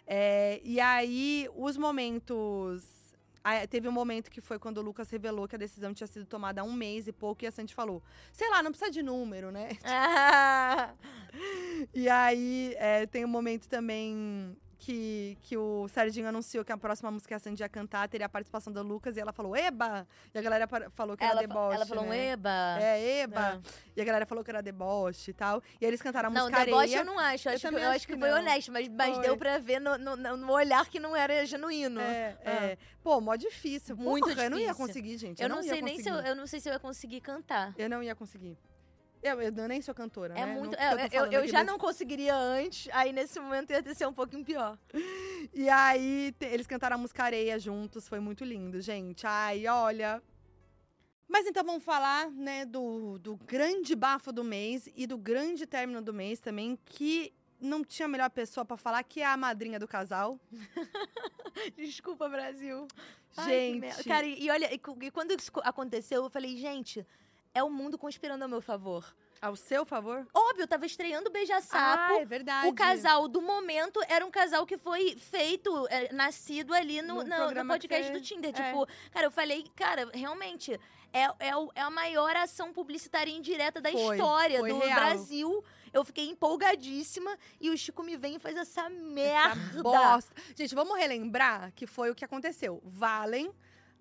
[0.06, 3.14] É, e aí, os momentos.
[3.42, 6.26] ah, Teve um momento que foi quando o Lucas revelou que a decisão tinha sido
[6.26, 9.02] tomada há um mês e pouco, e a Sandy falou: sei lá, não precisa de
[9.02, 9.70] número, né?
[9.84, 10.92] Ah,
[11.94, 17.08] E aí é, tem um momento também que, que o Serginho anunciou que a próxima
[17.08, 20.04] música que a Sandy ia cantar teria a participação do Lucas e ela falou, eba!
[20.34, 21.76] E a galera falou que ela, era deboche.
[21.76, 22.30] ela falou um né?
[22.32, 22.78] eba.
[22.80, 23.62] É, eba!
[23.64, 23.70] Ah.
[23.96, 25.62] E a galera falou que era deboche e tal.
[25.80, 26.98] E eles cantaram a Não, música deboche Areia.
[26.98, 27.48] eu não acho.
[27.48, 28.38] Eu Acho que, eu acho que, que foi não.
[28.38, 29.22] honesto, mas, mas Foi.
[29.24, 32.00] deu pra ver no, no, no olhar que não era genuíno.
[32.00, 32.50] É, Ah.
[32.50, 32.78] é.
[33.04, 33.96] Pô, mó difícil.
[33.96, 34.86] Muito Porra, Eu não ia difícil.
[34.86, 35.40] conseguir, gente.
[35.42, 37.72] Eu, não, ia sei nem se eu, eu não sei se eu ia conseguir cantar.
[37.78, 38.58] Eu não ia conseguir.
[39.22, 40.54] Eu, eu nem sou cantora, É né?
[40.54, 40.72] muito.
[40.76, 43.70] Não- é, eu tô eu, eu aqui, já mas- não conseguiria antes, aí nesse momento
[43.70, 44.78] ia ser um pouquinho pior.
[45.54, 49.26] E aí, te- eles cantaram a música Areia juntos, foi muito lindo, gente.
[49.26, 50.22] Ai, olha.
[51.28, 56.00] Mas então vamos falar, né, do, do grande bafo do mês e do grande término
[56.00, 59.88] do mês também, que não tinha melhor pessoa pra falar que é a madrinha do
[59.88, 60.38] casal.
[61.76, 62.86] Desculpa, Brasil.
[63.36, 63.80] Ai, Gente.
[63.80, 64.04] merda.
[64.04, 67.06] Cara, e, e olha, e, e quando isso co- aconteceu, eu falei, gente,
[67.54, 69.14] é o mundo conspirando ao meu favor.
[69.40, 70.24] Ao seu favor?
[70.32, 72.14] Óbvio, tava estreando o Beija-Sapo.
[72.14, 72.68] Ah, é verdade.
[72.68, 77.50] O casal do momento era um casal que foi feito, é, nascido ali no, No
[77.50, 78.50] no- podcast você- do Tinder.
[78.50, 78.52] é.
[78.52, 80.78] Tipo, cara, eu falei, cara, realmente,
[81.12, 84.94] é, é, é a maior ação publicitária indireta da Foi, história foi do real.
[85.00, 85.64] Brasil.
[85.92, 89.60] Eu fiquei empolgadíssima e o Chico me vem e faz essa merda.
[89.72, 90.32] Essa bosta.
[90.56, 92.80] Gente, vamos relembrar que foi o que aconteceu.
[92.84, 93.52] Valen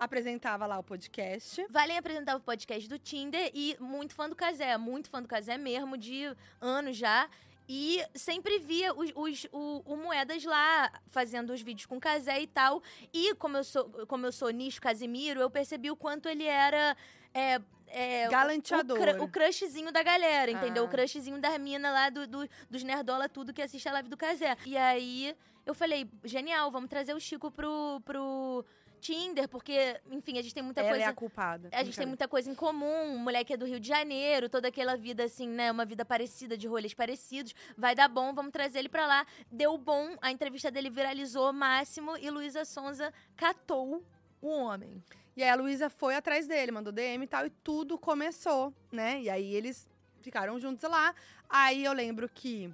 [0.05, 1.63] apresentava lá o podcast.
[1.69, 5.57] Valen apresentava o podcast do Tinder e muito fã do Casé, muito fã do Casé
[5.59, 7.29] mesmo, de anos já.
[7.69, 12.41] E sempre via os, os- o, o Moedas lá fazendo os vídeos com o Casé
[12.41, 12.81] e tal.
[13.13, 16.97] E como eu sou, como eu sou nicho Casimiro, eu percebi o quanto ele era.
[17.33, 18.97] É, é, o- Galanteador.
[18.97, 20.83] O, cru- o crushzinho da galera, entendeu?
[20.83, 20.87] Ah.
[20.87, 24.17] O crushzinho das minas lá, do, do- dos nerdola, tudo que assiste a live do
[24.17, 24.57] Casé.
[24.65, 25.33] E aí
[25.65, 28.65] eu falei, genial, vamos trazer o Chico pro, pro
[29.01, 31.05] Tinder, porque, enfim, a gente tem muita Ela coisa.
[31.05, 31.69] é a culpada.
[31.73, 34.67] A gente tem muita coisa em comum, o moleque é do Rio de Janeiro, toda
[34.67, 37.53] aquela vida assim, né, uma vida parecida, de rolês parecidos.
[37.75, 39.25] Vai dar bom, vamos trazer ele pra lá.
[39.51, 44.03] Deu bom, a entrevista dele viralizou máximo e Luísa Sonza catou
[44.39, 45.03] o homem.
[45.35, 49.21] E aí a Luísa foi atrás dele, mandou DM e tal, e tudo começou, né?
[49.21, 49.89] E aí eles
[50.21, 51.15] ficaram juntos lá.
[51.49, 52.73] Aí eu lembro que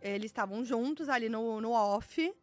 [0.00, 2.34] eles estavam juntos ali no, no off.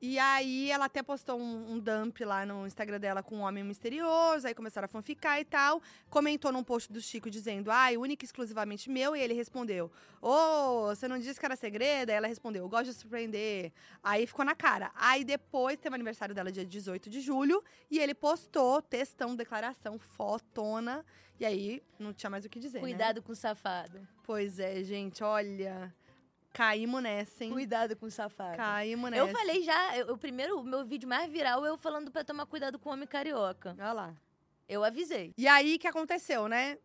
[0.00, 3.64] E aí ela até postou um, um dump lá no Instagram dela com um homem
[3.64, 5.82] misterioso, aí começaram a fanficar e tal.
[6.08, 9.90] Comentou num post do Chico dizendo, ai, única e exclusivamente meu, e ele respondeu,
[10.22, 12.10] ô, você não disse que era segredo?
[12.10, 13.72] Aí ela respondeu, eu gosto de surpreender.
[14.00, 14.92] Aí ficou na cara.
[14.94, 19.98] Aí depois teve o aniversário dela dia 18 de julho, e ele postou textão, declaração,
[19.98, 21.04] fotona.
[21.40, 22.82] E aí não tinha mais o que dizer, né?
[22.82, 24.06] Cuidado com o safado.
[24.22, 25.92] Pois é, gente, olha.
[26.62, 27.52] Caímos nessa, hein?
[27.52, 28.56] Cuidado com o safado.
[28.56, 29.22] Caímos nessa.
[29.22, 32.46] Eu falei já, eu- o primeiro, o meu vídeo mais viral eu falando pra tomar
[32.46, 33.76] cuidado com o homem carioca.
[33.78, 34.14] Olha lá.
[34.68, 35.32] Eu avisei.
[35.38, 36.76] E aí, o que aconteceu, né?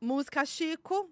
[0.00, 1.08] Música Chico.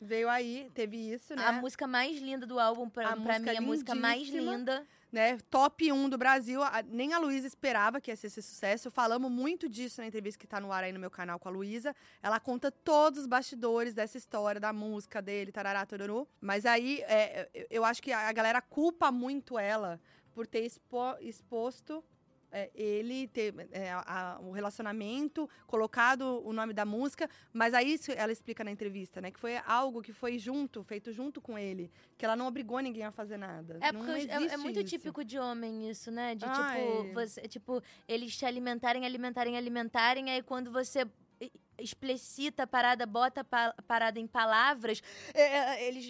[0.00, 1.44] Veio aí, teve isso, né?
[1.46, 4.84] A música mais linda do álbum, pra, A pra música mim, a música mais linda.
[5.12, 5.38] Né?
[5.50, 6.60] Top 1 do Brasil.
[6.88, 8.90] Nem a Luísa esperava que ia ser esse sucesso.
[8.90, 11.52] Falamos muito disso na entrevista que tá no ar aí no meu canal com a
[11.52, 11.94] Luísa.
[12.22, 16.26] Ela conta todos os bastidores dessa história, da música dele, tarará, tororô.
[16.40, 20.00] Mas aí, é, eu- eu acho que a galera culpa muito ela
[20.32, 22.04] por ter expo- exposto
[22.52, 24.04] é, ele ter é, a-
[24.36, 29.20] a- o relacionamento, colocado o nome da música, mas aí isso ela explica na entrevista,
[29.20, 29.30] né?
[29.30, 31.90] Que foi algo que foi junto, feito junto com ele.
[32.18, 33.78] Que ela não obrigou ninguém a fazer nada.
[33.80, 34.88] É Não porque é- é, muito isso.
[34.88, 36.34] típico de homem isso, né?
[36.34, 36.80] De Ai.
[36.80, 41.06] tipo, você, tipo, eles te alimentarem, alimentarem, alimentarem, aí quando você
[41.78, 46.06] explicita a parada, bota a pa- parada em palavras, é, é, eles,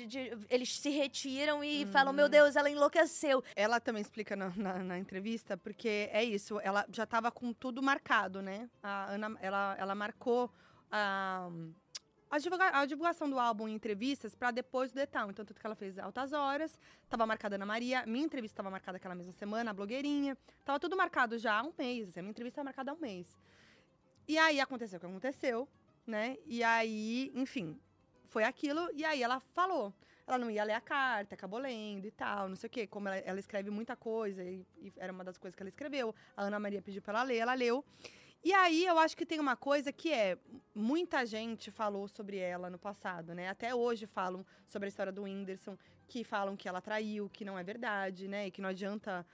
[0.48, 2.16] eles se retiram e falam, Uhum.
[2.16, 3.42] meu Deus, ela enlouqueceu.
[3.54, 7.82] Ela também explica na, na- na entrevista, porque é isso, ela já estava com tudo
[7.82, 8.68] marcado, né?
[8.82, 10.50] A Ana, ela, ela marcou
[10.90, 11.48] a,
[12.28, 15.30] a, divulga- a divulgação do álbum em entrevistas para depois do Town.
[15.30, 18.96] Então, tudo que ela fez altas horas, estava marcada Ana Maria, minha entrevista estava marcada
[18.96, 20.36] aquela mesma semana, a blogueirinha.
[20.64, 22.98] Tava tudo marcado já há um mês, assim, a minha entrevista estava marcada há um
[22.98, 23.38] mês.
[24.30, 25.68] E aí aconteceu o que aconteceu,
[26.06, 26.38] né?
[26.46, 27.76] E aí, enfim,
[28.28, 29.92] foi aquilo, e aí ela falou.
[30.24, 32.86] Ela não ia ler a carta, acabou lendo e tal, não sei o quê.
[32.86, 36.14] Como ela, ela escreve muita coisa, e, e era uma das coisas que ela escreveu.
[36.36, 37.84] A Ana Maria pediu pra ela ler, ela leu.
[38.44, 40.38] E aí eu acho que tem uma coisa que é.
[40.72, 43.48] Muita gente falou sobre ela no passado, né?
[43.48, 45.76] Até hoje falam sobre a história do Whindersson,
[46.06, 48.46] que falam que ela traiu, que não é verdade, né?
[48.46, 49.26] E que não adianta.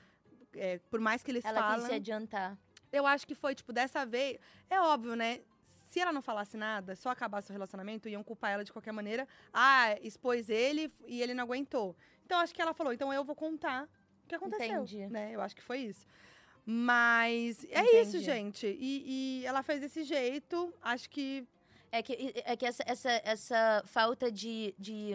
[0.54, 1.80] é, por mais que eles Ela falam.
[1.80, 2.56] quis se adiantar.
[2.92, 4.38] Eu acho que foi, tipo, dessa vez.
[4.70, 5.40] É óbvio, né?
[5.90, 9.26] Se ela não falasse nada, só acabasse o relacionamento, iam culpar ela de qualquer maneira.
[9.52, 11.96] Ah, expôs ele e ele não aguentou.
[12.24, 13.88] Então, acho que ela falou, então eu vou contar
[14.24, 14.82] o que aconteceu.
[14.82, 15.06] Entendi.
[15.06, 15.30] Né?
[15.32, 16.06] Eu acho que foi isso.
[16.64, 18.24] Mas é isso, Entendi.
[18.24, 18.66] gente.
[18.66, 20.74] E, e ela fez desse jeito.
[20.82, 21.46] Acho que.
[21.92, 25.12] É que, é que essa, essa, essa falta de, de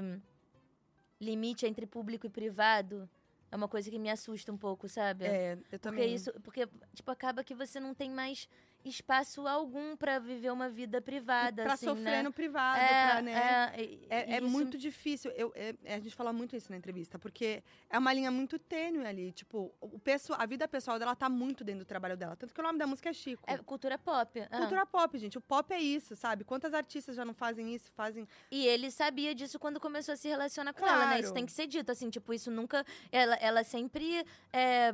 [1.19, 3.07] limite entre público e privado
[3.52, 5.26] é uma coisa que me assusta um pouco, sabe?
[5.26, 6.16] É, eu Porque também.
[6.16, 8.47] isso, porque tipo acaba que você não tem mais
[8.84, 12.23] espaço algum pra viver uma vida privada, pra assim, sofrer né?
[12.23, 13.32] no privado, é, pra, né?
[13.75, 15.32] é, É, é isso- muito difícil.
[15.32, 18.57] Eu, é- é, a gente fala muito isso na entrevista, porque é uma linha muito
[18.57, 19.32] tênue ali.
[19.32, 22.36] Tipo, o pessoal, a vida pessoal dela tá muito dentro do trabalho dela.
[22.36, 23.43] Tanto que o nome da música é Chico.
[23.47, 24.39] é cultura pop.
[24.49, 24.57] ah.
[24.57, 25.38] Cultura pop, gente.
[25.38, 26.43] O pop é isso, sabe?
[26.43, 27.91] Quantas artistas já não fazem isso?
[27.91, 28.27] Fazem.
[28.49, 31.13] E ele sabia disso quando começou a se relacionar com ela, né?
[31.15, 31.34] Isso Claro.
[31.36, 32.86] tem que ser dito, assim, tipo, isso nunca.
[33.11, 34.25] Ela, ela sempre.
[34.53, 34.93] é,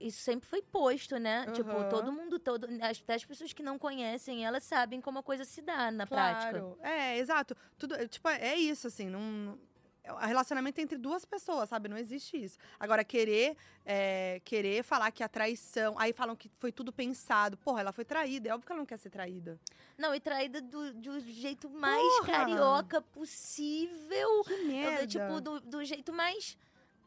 [0.00, 1.46] isso sempre foi posto, né?
[1.52, 1.88] Tipo, Aham.
[1.88, 5.44] todo mundo, todo, as- até as pessoas que não conhecem, elas sabem como a coisa
[5.44, 6.50] se dá na prática.
[6.58, 6.78] Claro.
[6.82, 7.54] É, exato.
[7.78, 9.08] Tudo, é, tipo, é isso, assim.
[9.10, 9.58] Não,
[10.02, 11.88] é, o relacionamento é entre duas pessoas, sabe?
[11.88, 12.56] Não existe isso.
[12.78, 15.94] Agora, querer, é, querer falar que a traição.
[15.98, 17.58] Aí falam que foi tudo pensado.
[17.58, 18.48] Porra, ela foi traída.
[18.48, 19.60] É óbvio que ela não quer ser traída.
[19.98, 22.26] Não, e traída do, do jeito mais Porra!
[22.32, 24.42] carioca possível.
[24.44, 25.06] Que merda.
[25.06, 26.56] Tipo, do, do jeito mais,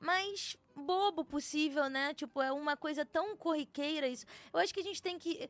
[0.04, 2.14] mais bobo possível, né?
[2.14, 4.26] Tipo, é uma coisa tão corriqueira isso.
[4.51, 5.49] Eu acho que a gente tem que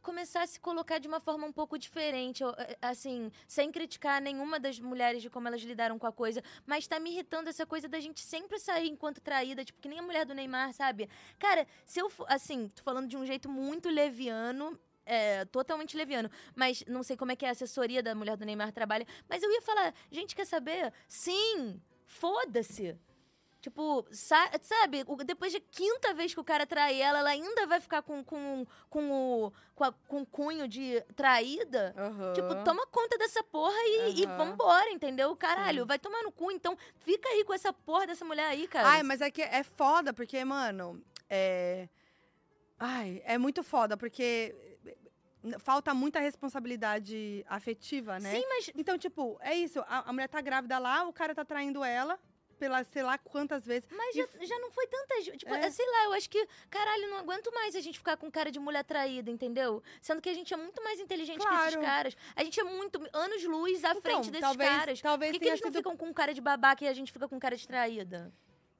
[0.00, 4.58] começar a se colocar de uma forma um pouco diferente, eh, assim, sem criticar nenhuma
[4.58, 7.88] das mulheres de como elas lidaram com a coisa, mas tá me irritando essa coisa
[7.88, 11.08] da gente sempre sair enquanto traída, tipo, que nem a mulher do Neymar, sabe?
[11.38, 16.30] Cara, se eu, assim, tô falando de um jeito muito leviano, é, totalmente leviano.
[16.54, 19.06] Mas não sei como é que a assessoria da mulher do Neymar trabalha.
[19.28, 20.92] Mas eu ia falar, gente, quer saber?
[21.08, 22.96] Sim, foda-se.
[23.62, 27.80] Tipo, sa- sabe, depois de quinta vez que o cara trai ela, ela ainda vai
[27.80, 31.94] ficar com, com, com, o, com, a- com cunho de traída?
[31.96, 32.32] Aham.
[32.32, 34.36] Tipo, toma conta dessa porra e, e Aham.
[34.36, 35.36] vambora, entendeu?
[35.36, 38.88] Caralho, vai tomar no cu, então fica aí com essa porra dessa mulher aí, cara.
[38.88, 41.00] Ai, mas é que é foda, porque, mano,
[41.30, 41.88] é.
[42.80, 44.56] Ai, é muito foda, porque
[45.60, 48.34] falta muita responsabilidade afetiva, né?
[48.34, 49.78] Sim, mas Então, tipo, é isso.
[49.86, 52.18] A, a mulher tá grávida lá, o cara tá traindo ela
[52.62, 53.88] pela sei lá quantas vezes.
[53.90, 55.38] Mas já, já não foi tanta gente.
[55.38, 55.68] Tipo, É.
[55.68, 58.60] sei lá, eu acho que, caralho, não aguento mais a gente ficar com cara de
[58.60, 59.82] mulher traída, entendeu?
[60.00, 61.80] Sendo que a gente é muito mais inteligente que esses Claro.
[61.80, 62.16] caras.
[62.36, 65.00] A gente é muito anos luz à Então, frente desses talvez- caras.
[65.00, 67.10] talvez Por que, que eles não sido- ficam com cara de babaca e a gente
[67.10, 68.32] fica com cara de traída?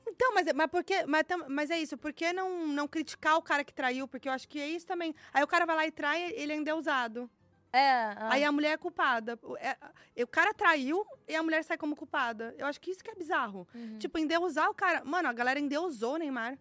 [0.07, 1.05] Então, mas, mas por que.
[1.07, 4.07] Mas, mas é isso, por que não, não criticar o cara que traiu?
[4.07, 5.13] Porque eu acho que é isso também.
[5.35, 7.29] Aí o cara vai lá e trai, ele é endeusado.
[7.73, 7.91] É.
[7.91, 8.29] ah.
[8.33, 9.39] Aí a mulher é culpada.
[9.43, 9.79] O, é-
[10.23, 12.55] o cara traiu e a mulher sai como culpada.
[12.59, 13.67] Eu acho que isso que é bizarro.
[13.75, 13.99] Uhum.
[13.99, 15.03] Tipo, endeusar o cara.
[15.05, 16.59] Mano, a galera endeusou o Neymar.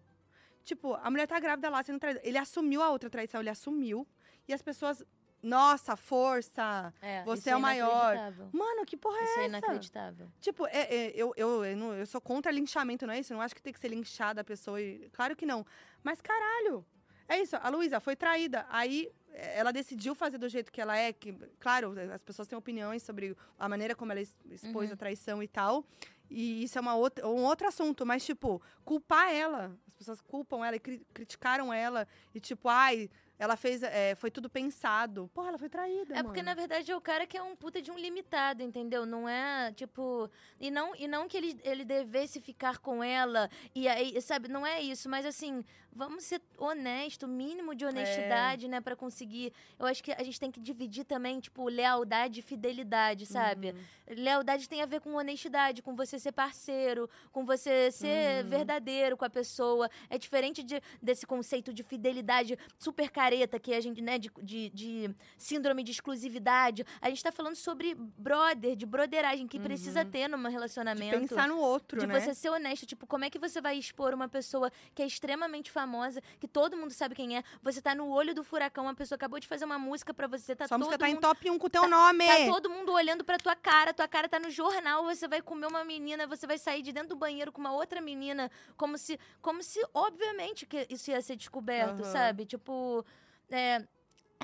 [0.64, 2.20] Tipo, a mulher tá grávida lá sendo traída.
[2.22, 4.06] Ele assumiu a outra traição, ele assumiu.
[4.48, 5.04] E as pessoas.
[5.42, 6.94] Nossa, força!
[7.02, 8.14] É, você isso é o maior.
[8.52, 9.48] Mano, que porra é Isso é essa?
[9.58, 10.28] inacreditável.
[10.40, 13.32] Tipo, é- é, eu, eu, eu, não- eu sou contra linchamento, não é isso?
[13.32, 14.80] Eu não acho que tem que ser linchada a pessoa.
[14.80, 15.66] e- claro que não.
[16.02, 16.86] Mas caralho!
[17.28, 18.64] É isso, a Luísa foi traída.
[18.68, 21.12] Aí é, ela decidiu fazer do jeito que ela é.
[21.12, 24.94] Que, claro, as pessoas têm opiniões sobre a maneira como ela expôs Uhum.
[24.94, 25.84] a traição e tal.
[26.30, 28.06] E isso é uma outra, um outro assunto.
[28.06, 29.76] Mas, tipo, culpar ela.
[29.86, 32.06] As pessoas culpam ela e cri- criticaram ela.
[32.34, 33.10] E, tipo, ai.
[33.42, 35.28] Ela fez, é, foi tudo pensado.
[35.34, 36.60] Porra, ela foi traída, É porque, na mano.
[36.60, 39.04] verdade, é o cara que é um puta de um limitado, entendeu?
[39.04, 40.30] Não é, tipo...
[40.60, 44.46] E não, e não que ele, ele devesse ficar com ela, e aí, sabe?
[44.46, 48.80] Não é isso, mas assim, vamos ser honesto, mínimo de honestidade, né?
[48.80, 49.52] Pra conseguir...
[49.76, 53.74] Eu acho que a gente tem que dividir também, tipo, lealdade e fidelidade, sabe?
[54.08, 59.24] Lealdade tem a ver com honestidade, com você ser parceiro, com você ser verdadeiro com
[59.24, 59.90] a pessoa.
[60.08, 64.68] É diferente de, desse conceito de fidelidade super careta que a gente, né, de, de,
[64.70, 66.84] de síndrome de exclusividade.
[67.00, 71.18] A gente tá falando sobre brother, de broderagem que precisa ter num De relacionamento.
[71.18, 72.20] pensar no outro, De né?
[72.20, 75.70] você ser honesto, tipo, como é que você vai expor uma pessoa que é extremamente
[75.70, 79.16] famosa, que todo mundo sabe quem é, você tá no olho do furacão, uma pessoa
[79.16, 81.50] acabou de fazer uma música pra você, tá Sua todo música tá em mundo top
[81.50, 82.26] 1 com o teu tá- nome.
[82.26, 85.66] Tá todo mundo olhando pra tua cara, tua cara tá no jornal, você vai comer
[85.66, 89.18] uma menina, você vai sair de dentro do banheiro com uma outra menina, como se,
[89.40, 92.12] como se obviamente que isso ia ser descoberto, Aham.
[92.12, 92.44] sabe?
[92.44, 93.04] Tipo,
[93.52, 93.86] é,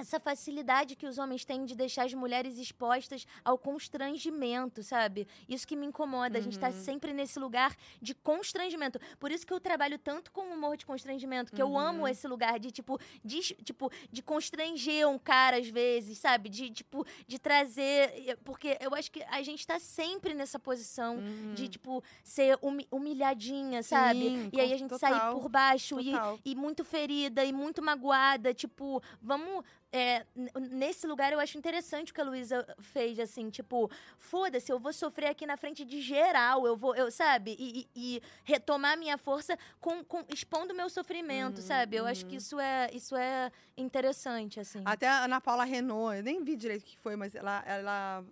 [0.01, 5.26] essa facilidade que os homens têm de deixar as mulheres expostas ao constrangimento, sabe?
[5.49, 6.38] Isso que me incomoda.
[6.38, 8.99] A gente tá sempre nesse lugar de constrangimento.
[9.18, 12.59] Por isso que eu trabalho tanto com humor de constrangimento, que eu amo esse lugar
[12.59, 16.49] de, tipo, de, tipo, de constranger um cara às vezes, sabe?
[16.49, 18.38] De, tipo, de trazer.
[18.44, 21.18] Porque eu acho que a gente tá sempre nessa posição
[21.55, 24.20] de, tipo, ser humi- humilhadinha, sabe?
[24.28, 26.12] Sim, E aí a gente total, sair por baixo e,
[26.44, 28.55] e muito ferida e muito magoada.
[28.55, 29.64] Tipo, vamos.
[29.93, 30.26] É,
[30.70, 34.93] nesse lugar eu acho interessante o que a Luísa fez, assim, tipo, foda-se, eu vou
[34.93, 37.57] sofrer aqui na frente de geral, eu vou, eu, sabe?
[37.59, 41.97] E, e- e retomar minha força com, com expondo meu sofrimento, sabe?
[41.97, 44.82] Eu acho que isso é, isso é interessante, assim.
[44.84, 48.24] Até a Ana Paula Renault, eu nem vi direito o que foi, mas ela, ela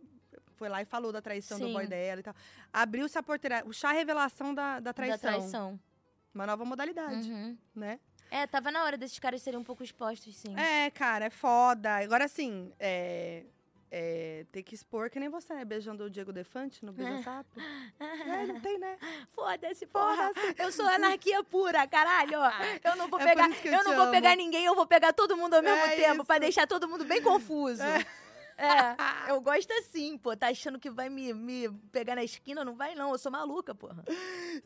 [0.57, 1.73] foi lá e falou da traição do Sim.
[1.73, 2.35] boy dela e tal.
[2.73, 5.17] Abriu-se a porteira, o chá revelação da, da traição.
[5.17, 5.81] Da traição.
[6.35, 7.57] Uma nova modalidade, Uhum.
[7.75, 7.99] né?
[8.31, 10.55] É, tava na hora desses caras serem um pouco expostos, sim.
[10.59, 11.97] É, cara, é foda.
[11.97, 13.45] Agora, assim, é,
[13.91, 15.65] é, ter que expor que nem você, né?
[15.65, 17.49] Beijando o Diego Defante no Beija Sapo.
[18.01, 18.97] é, não tem, né?
[19.33, 20.31] Foda-se, porra.
[20.59, 22.39] Eu sou anarquia pura, caralho.
[22.83, 25.37] Eu não vou É pegar, eu eu, não vou pegar ninguém, eu vou pegar todo
[25.37, 26.41] mundo ao mesmo É tempo pra isso.
[26.41, 27.83] deixar todo mundo bem confuso.
[28.57, 28.97] É.
[29.31, 30.37] eu gosto assim, pô.
[30.37, 32.65] Tá achando que vai me, me pegar na esquina?
[32.65, 33.13] Não vai, não.
[33.13, 34.05] Eu sou maluca, porra.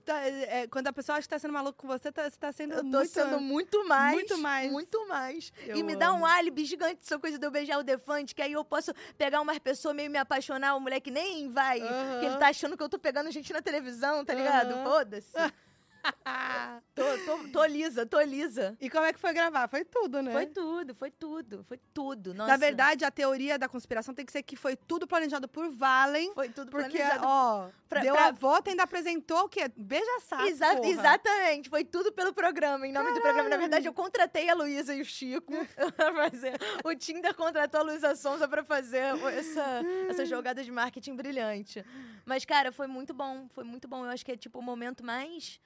[0.04, 2.52] Tá, é, quando a pessoa acha que tá sendo maluco com você, tá, você tá
[2.52, 3.08] sendo Eu tô muito...
[3.10, 4.14] sendo muito mais.
[4.14, 4.72] muito mais.
[4.72, 5.52] Muito mais.
[5.66, 6.26] Eu e me dá um amo.
[6.26, 9.58] álibi gigante essa coisa de eu beijar o defante, que aí eu posso pegar umas
[9.58, 11.80] pessoas meio me apaixonar, um moleque nem vai.
[11.80, 14.72] Que ele tá achando que eu tô pegando gente na televisão, tá ligado?
[14.72, 14.84] Aham.
[14.84, 15.32] Foda-se.
[16.94, 18.76] tô, tô, tô lisa, tô lisa.
[18.80, 19.68] E como é que foi gravar?
[19.68, 20.32] Foi tudo, né?
[20.32, 22.34] Foi tudo, foi tudo, foi tudo.
[22.34, 25.68] Nossa, Na verdade, a teoria da conspiração tem que ser que foi tudo planejado por
[25.70, 26.32] Valen.
[26.34, 27.24] foi tudo Porque, planejado.
[27.26, 29.70] ó, pra- deu pra- a volta e ainda apresentou o quê?
[29.76, 30.88] Beija sapo, Exa- porra.
[30.88, 33.48] exatamente, foi tudo pelo programa, em nome do programa.
[33.48, 35.52] Na verdade, eu contratei a Luísa e o Chico
[35.96, 36.54] pra fazer.
[36.84, 41.84] O Tinder contratou a Luísa Sonza pra fazer essa, essa jogada de marketing brilhante.
[42.24, 44.04] Mas, cara, foi muito bom, foi muito bom.
[44.04, 45.60] Eu acho que é tipo o momento mais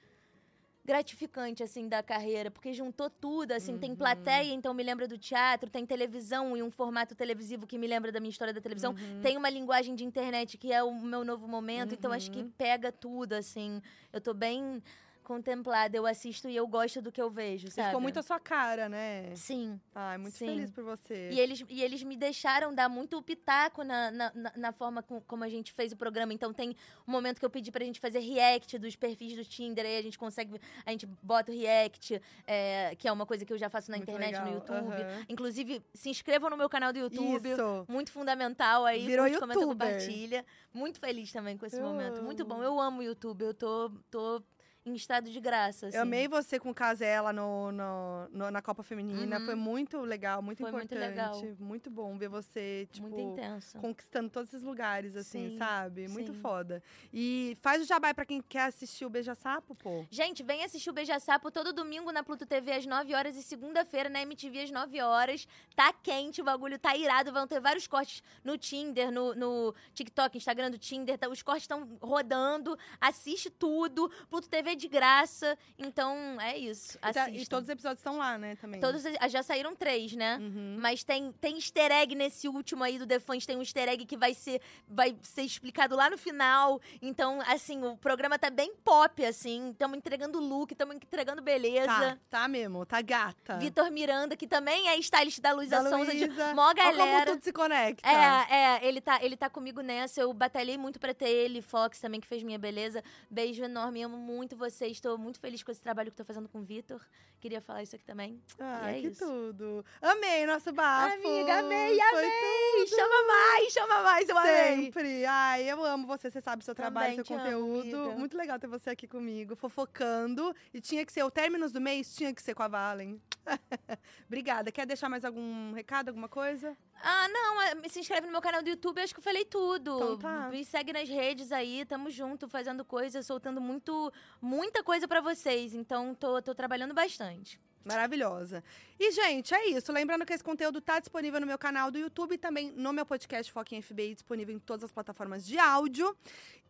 [0.85, 5.67] gratificante, assim, da carreira, porque juntou tudo, assim, tem plateia, então me lembra do teatro,
[5.69, 9.35] tem televisão e um formato televisivo que me lembra da minha história da televisão, tem
[9.35, 13.33] uma linguagem de internet que é o meu novo momento, então acho que pega tudo,
[13.33, 13.81] assim,
[14.13, 14.81] eu tô bem
[15.25, 17.87] contemplada, eu assisto e eu gosto do que eu vejo, E sabe?
[17.89, 19.35] Ficou muito a sua cara, né?
[19.35, 19.79] Sim.
[19.93, 20.45] Ai, muito Sim.
[20.47, 21.29] feliz por você.
[21.31, 25.43] E eles, e eles me deixaram dar muito pitaco na, na, na- forma com- como
[25.43, 26.31] a gente fez o programa.
[26.33, 26.75] Então tem
[27.07, 30.01] um momento que eu pedi pra gente fazer react dos perfis do Tinder, aí a
[30.01, 30.59] gente consegue.
[30.85, 33.97] A gente bota o react, é, que é uma coisa que eu já faço na
[33.97, 35.01] Muito internet, no legal, YouTube.
[35.01, 35.25] aham.
[35.27, 37.49] Inclusive, se inscrevam no meu canal do YouTube.
[37.51, 37.85] Isso.
[37.87, 39.05] Muito fundamental aí.
[39.05, 40.45] Virou curte, comenta, compartilha.
[40.73, 42.21] Muito feliz também com esse Eu momento.
[42.21, 42.55] Muito amo.
[42.55, 42.63] bom.
[42.63, 43.41] Eu amo o YouTube.
[43.43, 44.43] Eu tô, tô
[44.85, 45.87] em estado de graça.
[45.87, 45.97] Assim.
[45.97, 49.39] Eu amei você com o Casella no, no- no- na Copa Feminina.
[49.39, 49.45] Uhum.
[49.45, 51.09] Foi muito legal, muito Foi muito importante.
[51.09, 51.41] legal.
[51.59, 53.79] Muito bom ver você, tipo, Muito intenso.
[53.79, 56.07] conquistando todos esses lugares, assim, Sim, sabe?
[56.07, 56.39] Muito sim.
[56.39, 56.83] foda.
[57.11, 60.05] E faz o jabai pra quem quer assistir o Beija Sapo, pô.
[60.11, 63.41] Gente, vem assistir o Beija Sapo todo domingo na Pluto TV às 9 horas e
[63.41, 65.47] segunda-feira na MTV às 9 horas.
[65.75, 67.33] Tá quente, o bagulho tá irado.
[67.33, 71.17] Vão ter vários cortes no Tinder, no, no TikTok, Instagram do Tinder.
[71.17, 72.77] tá- os cortes estão rodando.
[73.01, 74.11] Assiste tudo.
[74.29, 75.57] Pluto TV é de graça.
[75.77, 76.97] Então, é isso.
[76.97, 78.79] E, tá- e todos os episódios estão lá, né, também.
[78.79, 80.37] Todos ah, já saíram três, né?
[80.39, 80.77] Uhum.
[80.79, 84.17] Mas tem, tem easter egg nesse último aí do Defante, tem um easter egg que
[84.17, 86.79] vai ser, vai ser explicado lá no final.
[87.01, 89.71] Então, assim, o programa tá bem pop, assim.
[89.71, 91.87] Estamos entregando look, estamos entregando beleza.
[91.87, 93.57] Tá, tá mesmo, tá gata.
[93.57, 96.53] Vitor Miranda, que também é stylist da Luísa Da Sonza, de Luísa.
[96.53, 97.31] mó Olha como galera.
[97.31, 98.07] tudo se conecta.
[98.07, 100.21] É, é, ele tá, ele tá comigo nessa.
[100.21, 103.03] Eu batalhei muito pra ter ele, Fox também, que fez minha beleza.
[103.29, 104.55] Beijo enorme, amo muito
[105.01, 107.01] Tô muito feliz com esse trabalho que tô fazendo com o Vitor.
[107.39, 108.41] Queria falar isso aqui também.
[108.59, 109.25] Ah, é que isso.
[109.25, 109.85] tudo.
[110.01, 111.13] Amei nosso bafo.
[111.13, 112.87] Amiga, amei, amei!
[112.87, 114.85] Chama mais, chama mais, eu amei.
[114.85, 115.25] Sempre.
[115.25, 117.97] Ai, eu amo você, você sabe o seu trabalho, Também seu te amo, conteúdo.
[118.03, 118.19] amiga.
[118.19, 120.55] Muito legal ter você aqui comigo, fofocando.
[120.73, 123.21] E tinha que ser, o términos do mês tinha que ser com a Valen.
[124.27, 124.71] Obrigada.
[124.71, 126.75] Quer deixar mais algum recado, alguma coisa?
[127.01, 129.95] Ah, não, é, se inscreve no meu canal do YouTube, acho que eu falei tudo.
[129.95, 130.49] Então tá.
[130.49, 134.11] Me segue nas redes aí, tamo junto, fazendo coisa, soltando muito,
[134.55, 135.73] muita coisa pra vocês.
[135.73, 137.59] Então, tô, tô trabalhando bastante.
[137.85, 138.63] Maravilhosa.
[138.99, 139.91] E, gente, é isso.
[139.91, 143.05] Lembrando que esse conteúdo tá disponível no meu canal do YouTube e também no meu
[143.05, 146.17] podcast em FBI, disponível em todas as plataformas de áudio.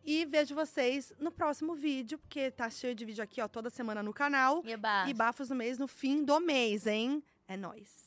[0.04, 4.02] E vejo vocês no próximo vídeo, porque tá cheio de vídeo aqui, ó, toda semana
[4.02, 4.62] no canal.
[4.64, 5.08] Eba.
[5.08, 7.22] E bafos no mês no fim do mês, hein?
[7.48, 8.05] É nóis.